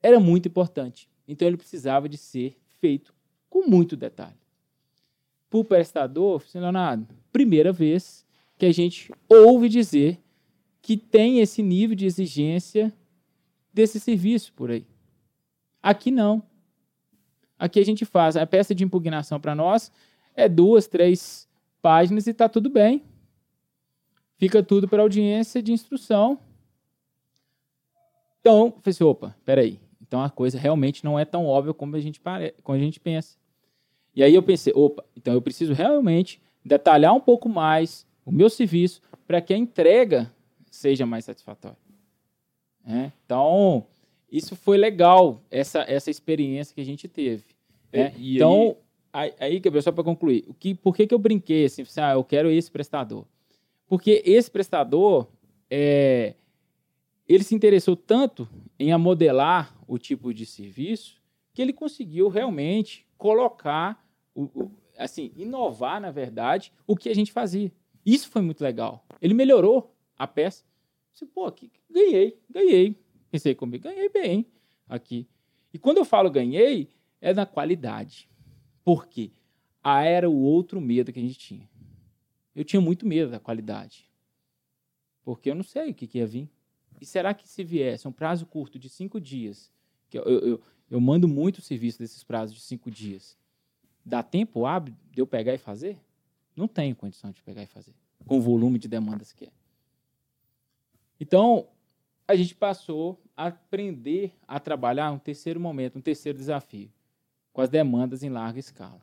[0.01, 1.09] era muito importante.
[1.27, 3.13] Então ele precisava de ser feito
[3.49, 4.37] com muito detalhe.
[5.49, 8.25] Para o prestador, Leonardo, primeira vez
[8.57, 10.19] que a gente ouve dizer
[10.81, 12.93] que tem esse nível de exigência
[13.73, 14.85] desse serviço por aí.
[15.81, 16.43] Aqui não.
[17.57, 19.91] Aqui a gente faz a peça de impugnação para nós
[20.37, 21.49] é duas, três
[21.81, 23.03] páginas e está tudo bem.
[24.37, 26.39] Fica tudo para audiência de instrução.
[28.39, 29.79] Então, eu falei assim, opa, peraí.
[29.99, 32.53] Então a coisa realmente não é tão óbvia como a gente, pare...
[32.63, 33.35] como a gente pensa.
[34.15, 38.49] E aí eu pensei, opa, então eu preciso realmente detalhar um pouco mais o meu
[38.49, 40.31] serviço para que a entrega
[40.69, 41.77] seja mais satisfatória.
[42.85, 43.11] É?
[43.25, 43.85] Então,
[44.31, 47.45] isso foi legal, essa, essa experiência que a gente teve.
[47.91, 48.77] É, então,
[49.11, 52.01] aí, aí Gabriel, só para concluir, o que, por que, que eu brinquei assim, assim,
[52.01, 53.25] ah, eu quero esse prestador?
[53.87, 55.27] Porque esse prestador,
[55.69, 56.35] é,
[57.27, 58.47] ele se interessou tanto
[58.77, 61.21] em modelar o tipo de serviço
[61.53, 64.05] que ele conseguiu realmente colocar,
[64.35, 67.71] o, o, assim, inovar, na verdade, o que a gente fazia.
[68.05, 69.05] Isso foi muito legal.
[69.21, 70.63] Ele melhorou a peça.
[71.11, 71.51] Disse, Pô,
[71.89, 72.95] ganhei, ganhei.
[73.37, 74.47] Pensei comigo, ganhei bem
[74.89, 75.27] aqui.
[75.71, 76.89] E quando eu falo ganhei,
[77.21, 78.27] é na qualidade.
[78.83, 79.29] Por quê?
[79.83, 81.69] Ah, era o outro medo que a gente tinha.
[82.55, 84.09] Eu tinha muito medo da qualidade.
[85.23, 86.49] Porque eu não sei o que, que ia vir.
[86.99, 89.71] E será que se viesse um prazo curto de cinco dias,
[90.09, 93.37] que eu, eu, eu mando muito serviço desses prazos de cinco dias,
[94.03, 95.95] dá tempo hábil de eu pegar e fazer?
[96.55, 97.93] Não tenho condição de pegar e fazer,
[98.25, 99.51] com o volume de demandas que é.
[101.19, 101.67] Então,
[102.27, 106.91] a gente passou a aprender a trabalhar um terceiro momento, um terceiro desafio,
[107.53, 109.01] com as demandas em larga escala.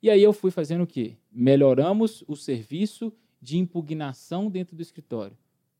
[0.00, 1.16] E aí eu fui fazendo o quê?
[1.30, 5.36] Melhoramos o serviço de impugnação dentro do escritório.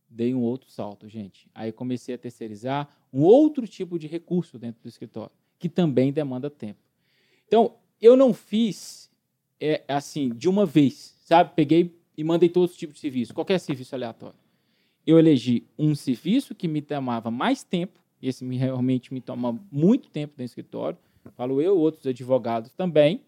[0.09, 1.49] Dei um outro salto, gente.
[1.55, 6.51] Aí comecei a terceirizar um outro tipo de recurso dentro do escritório, que também demanda
[6.51, 6.81] tempo.
[7.47, 9.11] Então, eu não fiz
[9.61, 11.53] é, assim, de uma vez, sabe?
[11.55, 14.42] Peguei e mandei todos os tipos de serviço, qualquer serviço aleatório
[15.07, 20.09] eu elegi um serviço que me tomava mais tempo, esse me, realmente me toma muito
[20.09, 20.99] tempo no escritório,
[21.35, 23.21] falo eu, outros advogados também.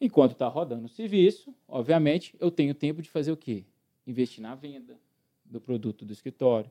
[0.00, 3.64] Enquanto está rodando o serviço, obviamente, eu tenho tempo de fazer o quê?
[4.06, 4.98] Investir na venda
[5.44, 6.70] do produto do escritório.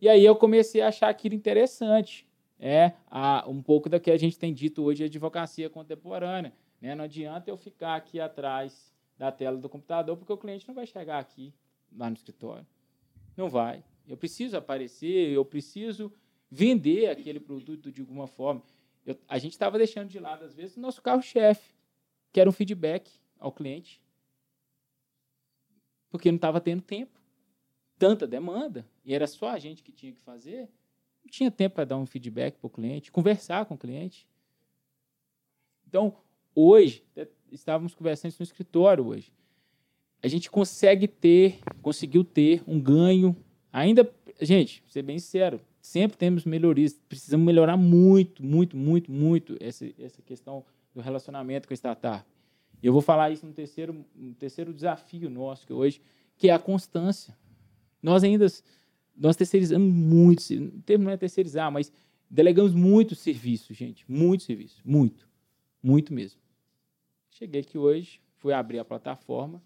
[0.00, 2.26] E aí eu comecei a achar aquilo interessante.
[2.58, 6.52] É a, um pouco da que a gente tem dito hoje de advocacia contemporânea.
[6.80, 6.94] Né?
[6.94, 10.86] Não adianta eu ficar aqui atrás da tela do computador, porque o cliente não vai
[10.86, 11.52] chegar aqui,
[11.96, 12.66] lá no escritório.
[13.36, 13.84] Não vai.
[14.06, 16.12] Eu preciso aparecer, eu preciso
[16.50, 18.62] vender aquele produto de alguma forma.
[19.06, 21.74] Eu, a gente estava deixando de lado, às vezes, o nosso carro-chefe,
[22.32, 24.00] que era um feedback ao cliente.
[26.10, 27.20] Porque não estava tendo tempo.
[27.98, 30.68] Tanta demanda, e era só a gente que tinha que fazer.
[31.22, 34.28] Não tinha tempo para dar um feedback para o cliente, conversar com o cliente.
[35.86, 36.16] Então,
[36.54, 37.04] hoje,
[37.50, 39.32] estávamos conversando no escritório hoje
[40.22, 43.36] a gente consegue ter, conseguiu ter um ganho.
[43.72, 44.08] Ainda,
[44.40, 46.98] gente, ser bem sincero, sempre temos melhorias.
[47.08, 50.64] Precisamos melhorar muito, muito, muito, muito essa, essa questão
[50.94, 52.24] do relacionamento com a startup.
[52.80, 56.00] E eu vou falar isso no terceiro, no terceiro desafio nosso que hoje,
[56.36, 57.36] que é a constância.
[58.02, 58.46] Nós ainda
[59.16, 61.92] nós terceirizamos muito, o termo não é terceirizar, mas
[62.30, 65.28] delegamos muito serviço, gente, muito serviço, muito,
[65.82, 66.40] muito mesmo.
[67.30, 69.62] Cheguei aqui hoje, fui abrir a plataforma,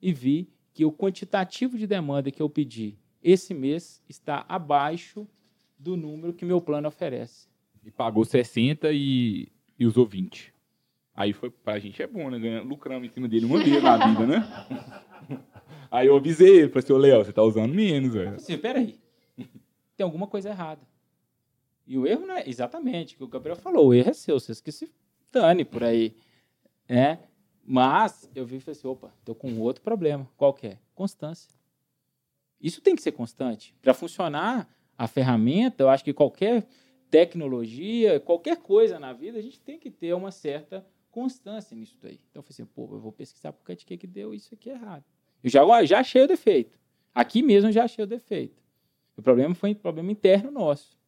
[0.00, 5.28] e vi que o quantitativo de demanda que eu pedi esse mês está abaixo
[5.78, 7.48] do número que meu plano oferece.
[7.84, 9.48] E pagou 60 e,
[9.78, 10.54] e usou 20.
[11.14, 12.38] Aí foi pra gente é bom, né?
[12.38, 15.40] Ganhando, lucramos em cima dele uma vez na vida, né?
[15.90, 18.36] Aí eu avisei ele, falei assim, ô Léo, você tá usando menos, velho.
[18.36, 19.00] Assim, peraí.
[19.96, 20.80] Tem alguma coisa errada.
[21.86, 24.38] E o erro não é exatamente o que o Gabriel falou, o erro é seu,
[24.38, 24.90] vocês que se
[25.32, 26.14] dane por aí.
[26.88, 27.18] Né?
[27.72, 30.28] Mas eu vi e falei assim, opa, estou com outro problema.
[30.36, 30.78] Qual que é?
[30.92, 31.48] Constância.
[32.60, 33.72] Isso tem que ser constante.
[33.80, 34.68] Para funcionar
[34.98, 36.66] a ferramenta, eu acho que qualquer
[37.08, 42.18] tecnologia, qualquer coisa na vida, a gente tem que ter uma certa constância nisso daí.
[42.28, 45.04] Então eu falei assim, pô, eu vou pesquisar por que que deu isso aqui errado.
[45.40, 46.76] Eu já, já achei o defeito.
[47.14, 48.60] Aqui mesmo eu já achei o defeito.
[49.16, 50.98] O problema foi um problema interno nosso.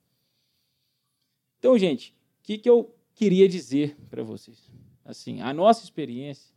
[1.58, 4.70] Então, gente, o que, que eu queria dizer para vocês?
[5.04, 6.51] Assim, a nossa experiência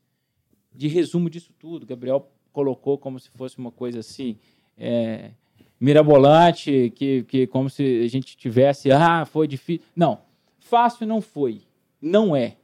[0.76, 1.86] de resumo disso tudo.
[1.86, 4.38] Gabriel colocou como se fosse uma coisa assim.
[4.78, 5.32] É,
[5.80, 9.86] mirabolante, que, que como se a gente tivesse, ah, foi difícil.
[9.96, 10.22] Não,
[10.60, 11.62] fácil não foi,
[12.02, 12.58] não é,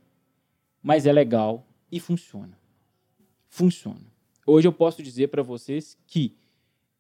[0.82, 2.58] mas é legal e funciona.
[3.48, 4.12] Funciona.
[4.46, 6.36] Hoje eu posso dizer para vocês que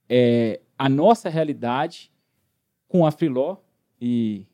[0.08, 2.12] é, a nossa realidade
[2.88, 3.58] com a Filó,
[4.00, 4.46] e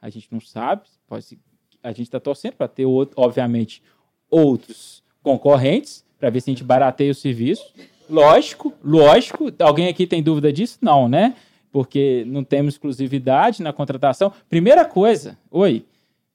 [0.00, 1.38] a gente não sabe, pode,
[1.82, 3.82] a gente está torcendo para ter, outro, obviamente,
[4.28, 7.64] outros concorrentes, para ver se a gente barateia o serviço.
[8.08, 9.52] Lógico, lógico.
[9.58, 10.78] Alguém aqui tem dúvida disso?
[10.80, 11.34] Não, né?
[11.72, 14.32] Porque não temos exclusividade na contratação.
[14.48, 15.84] Primeira coisa, oi,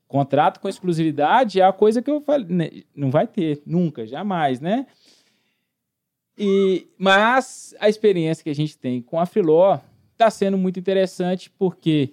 [0.08, 2.70] contrato com exclusividade é a coisa que eu falei, né?
[2.94, 4.86] não vai ter, nunca, jamais, né?
[6.38, 9.80] E, mas a experiência que a gente tem com a Filó
[10.12, 12.12] está sendo muito interessante porque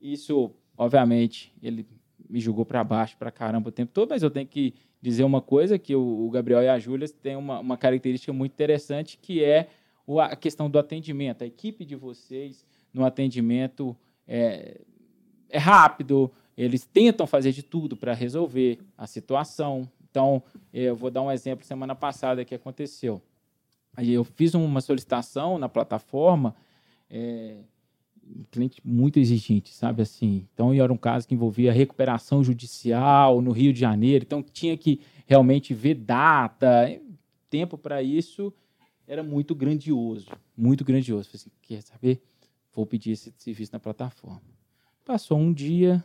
[0.00, 1.86] isso, obviamente, ele
[2.28, 5.40] me jogou para baixo para caramba o tempo todo, mas eu tenho que dizer uma
[5.40, 9.68] coisa, que o, Gabriel e a Júlia têm uma, uma característica muito interessante, que é
[10.06, 11.42] o, a questão do atendimento.
[11.42, 13.96] A equipe de vocês no atendimento
[14.26, 14.80] é,
[15.48, 19.88] é rápido, eles tentam fazer de tudo para resolver a situação.
[20.10, 20.42] Então,
[20.72, 23.22] eu vou dar um exemplo semana passada que aconteceu.
[23.96, 26.54] Aí eu fiz uma solicitação na plataforma,
[27.10, 27.58] é,
[28.36, 30.46] um cliente muito exigente, sabe assim.
[30.52, 35.00] Então, era um caso que envolvia recuperação judicial no Rio de Janeiro, então tinha que
[35.26, 36.88] realmente ver data,
[37.48, 38.52] tempo para isso
[39.06, 41.30] era muito grandioso, muito grandioso.
[41.30, 42.22] Falei assim, quer saber?
[42.74, 44.42] Vou pedir esse serviço na plataforma.
[45.04, 46.04] Passou um dia,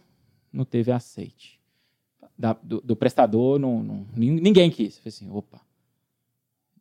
[0.51, 1.59] não teve aceite.
[2.37, 4.97] Da, do, do, prestador, não, não, ninguém quis.
[4.97, 5.61] Falei assim, opa,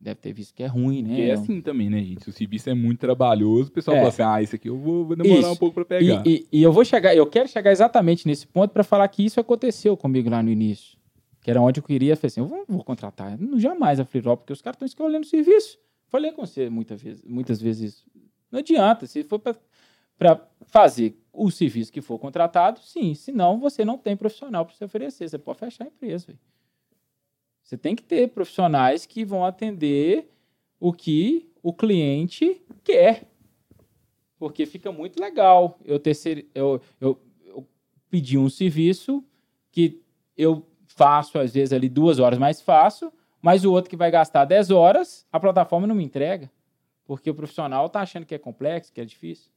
[0.02, 1.14] deve ter visto que é ruim, né?
[1.14, 2.24] Que é assim também, né, gente?
[2.24, 4.00] Se o serviço é muito trabalhoso, o pessoal é.
[4.00, 5.52] fala assim, ah, isso aqui eu vou, vou demorar isso.
[5.52, 6.26] um pouco para pegar.
[6.26, 9.24] E, e, e, eu vou chegar, eu quero chegar exatamente nesse ponto para falar que
[9.24, 10.98] isso aconteceu comigo lá no início.
[11.40, 13.38] Que era onde eu queria, falei assim, eu vou, vou contratar.
[13.38, 15.78] Não, jamais a Freerop, porque os caras estão escolhendo o serviço.
[16.08, 18.06] Falei com você muitas vezes, muitas vezes isso.
[18.50, 23.14] Não adianta, se for para fazer o serviço que for contratado, sim.
[23.14, 25.28] Senão, você não tem profissional para se oferecer.
[25.28, 26.26] Você pode fechar a empresa.
[26.26, 26.38] Véio.
[27.72, 30.30] Você tem que ter profissionais que vão atender
[30.78, 33.26] o que o cliente quer.
[34.38, 37.66] Porque fica muito legal eu, terceir, eu, eu, eu
[38.10, 39.24] pedir um serviço
[39.70, 40.02] que
[40.36, 43.10] eu faço, às vezes, ali duas horas mais fácil,
[43.40, 46.52] mas o outro que vai gastar 10 horas, a plataforma não me entrega.
[47.06, 49.50] Porque o profissional está achando que é complexo, que é difícil.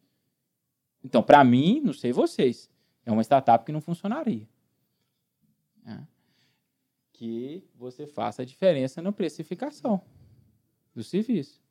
[1.03, 2.71] Então, para mim, não sei vocês,
[3.05, 4.47] é uma startup que não funcionaria.
[5.85, 6.14] É
[7.15, 10.01] que você faça a diferença na precificação
[10.93, 11.61] do serviço.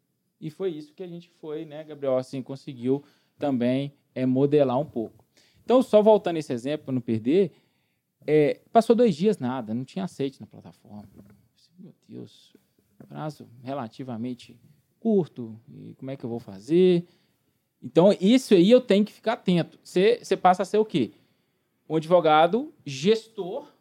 [0.41, 3.05] E foi isso que a gente foi, né, Gabriel, assim, conseguiu
[3.39, 5.25] também é, modelar um pouco.
[5.63, 7.53] Então, só voltando esse exemplo, para não perder,
[8.27, 11.09] é, passou dois dias nada, não tinha aceite na plataforma.
[11.79, 12.55] Meu Deus,
[13.09, 14.59] prazo relativamente
[15.01, 17.07] curto, e como é que eu vou fazer?
[17.83, 19.79] Então, isso aí eu tenho que ficar atento.
[19.83, 21.13] Você passa a ser o quê?
[21.89, 23.74] Um advogado gestor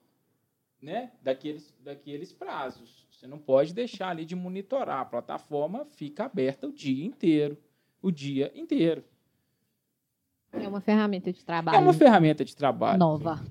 [0.83, 3.07] né, daqueles, daqueles prazos.
[3.09, 4.99] Você não pode deixar ali de monitorar.
[4.99, 7.57] A plataforma fica aberta o dia inteiro.
[8.01, 9.01] O dia inteiro.
[10.51, 11.77] É uma ferramenta de trabalho.
[11.77, 12.99] É uma ferramenta de trabalho.
[12.99, 13.41] Nova.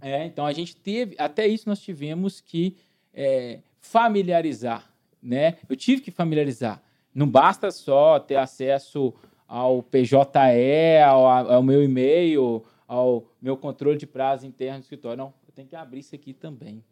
[0.00, 2.78] É, então a gente teve, até isso nós tivemos que
[3.12, 4.90] é, familiarizar,
[5.22, 5.58] né?
[5.68, 6.82] Eu tive que familiarizar.
[7.14, 9.12] Não basta só ter acesso
[9.46, 15.18] ao PJE, ao, ao meu e-mail, ao meu controle de prazo interno do escritório.
[15.18, 16.82] Não, tem que abrir isso aqui também.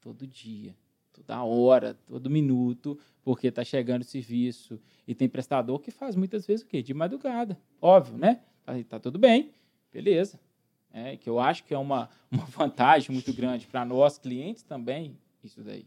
[0.00, 0.76] Todo dia,
[1.10, 4.78] toda hora, todo minuto, porque está chegando o serviço.
[5.08, 6.82] E tem prestador que faz muitas vezes o quê?
[6.82, 7.58] De madrugada.
[7.80, 8.42] Óbvio, né?
[8.62, 9.52] Tá, tá tudo bem,
[9.90, 10.38] beleza.
[10.92, 15.18] É, que eu acho que é uma, uma vantagem muito grande para nós, clientes também,
[15.42, 15.86] isso daí.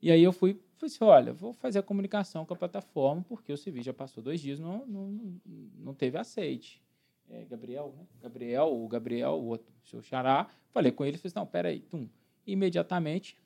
[0.00, 3.52] E aí eu fui, falei assim, olha, vou fazer a comunicação com a plataforma, porque
[3.52, 5.40] o serviço já passou dois dias, não, não,
[5.76, 6.83] não teve aceite
[7.30, 8.04] é, Gabriel, né?
[8.22, 12.08] Gabriel, o Gabriel, o outro, seu xará, falei com ele, falei assim, não, peraí, tum.
[12.46, 13.36] Imediatamente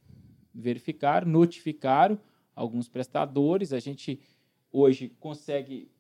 [0.55, 2.18] verificaram, notificaram
[2.55, 4.20] alguns prestadores, a gente
[4.72, 5.91] hoje consegue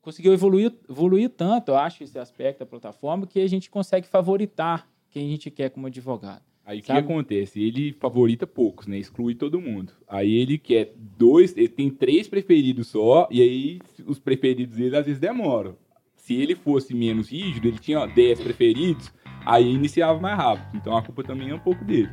[0.00, 4.88] conseguiu evoluir, evoluir tanto, eu acho, esse aspecto da plataforma, que a gente consegue favoritar
[5.08, 6.42] quem a gente quer como advogado.
[6.64, 7.60] Aí o que acontece?
[7.60, 8.98] Ele favorita poucos, né?
[8.98, 9.92] Exclui todo mundo.
[10.06, 15.06] Aí ele quer dois, ele tem três preferidos só, e aí os preferidos dele às
[15.06, 15.76] vezes demoram
[16.22, 19.12] se ele fosse menos rígido, ele tinha 10 preferidos,
[19.44, 20.76] aí iniciava mais rápido.
[20.76, 22.10] Então a culpa também é um pouco dele.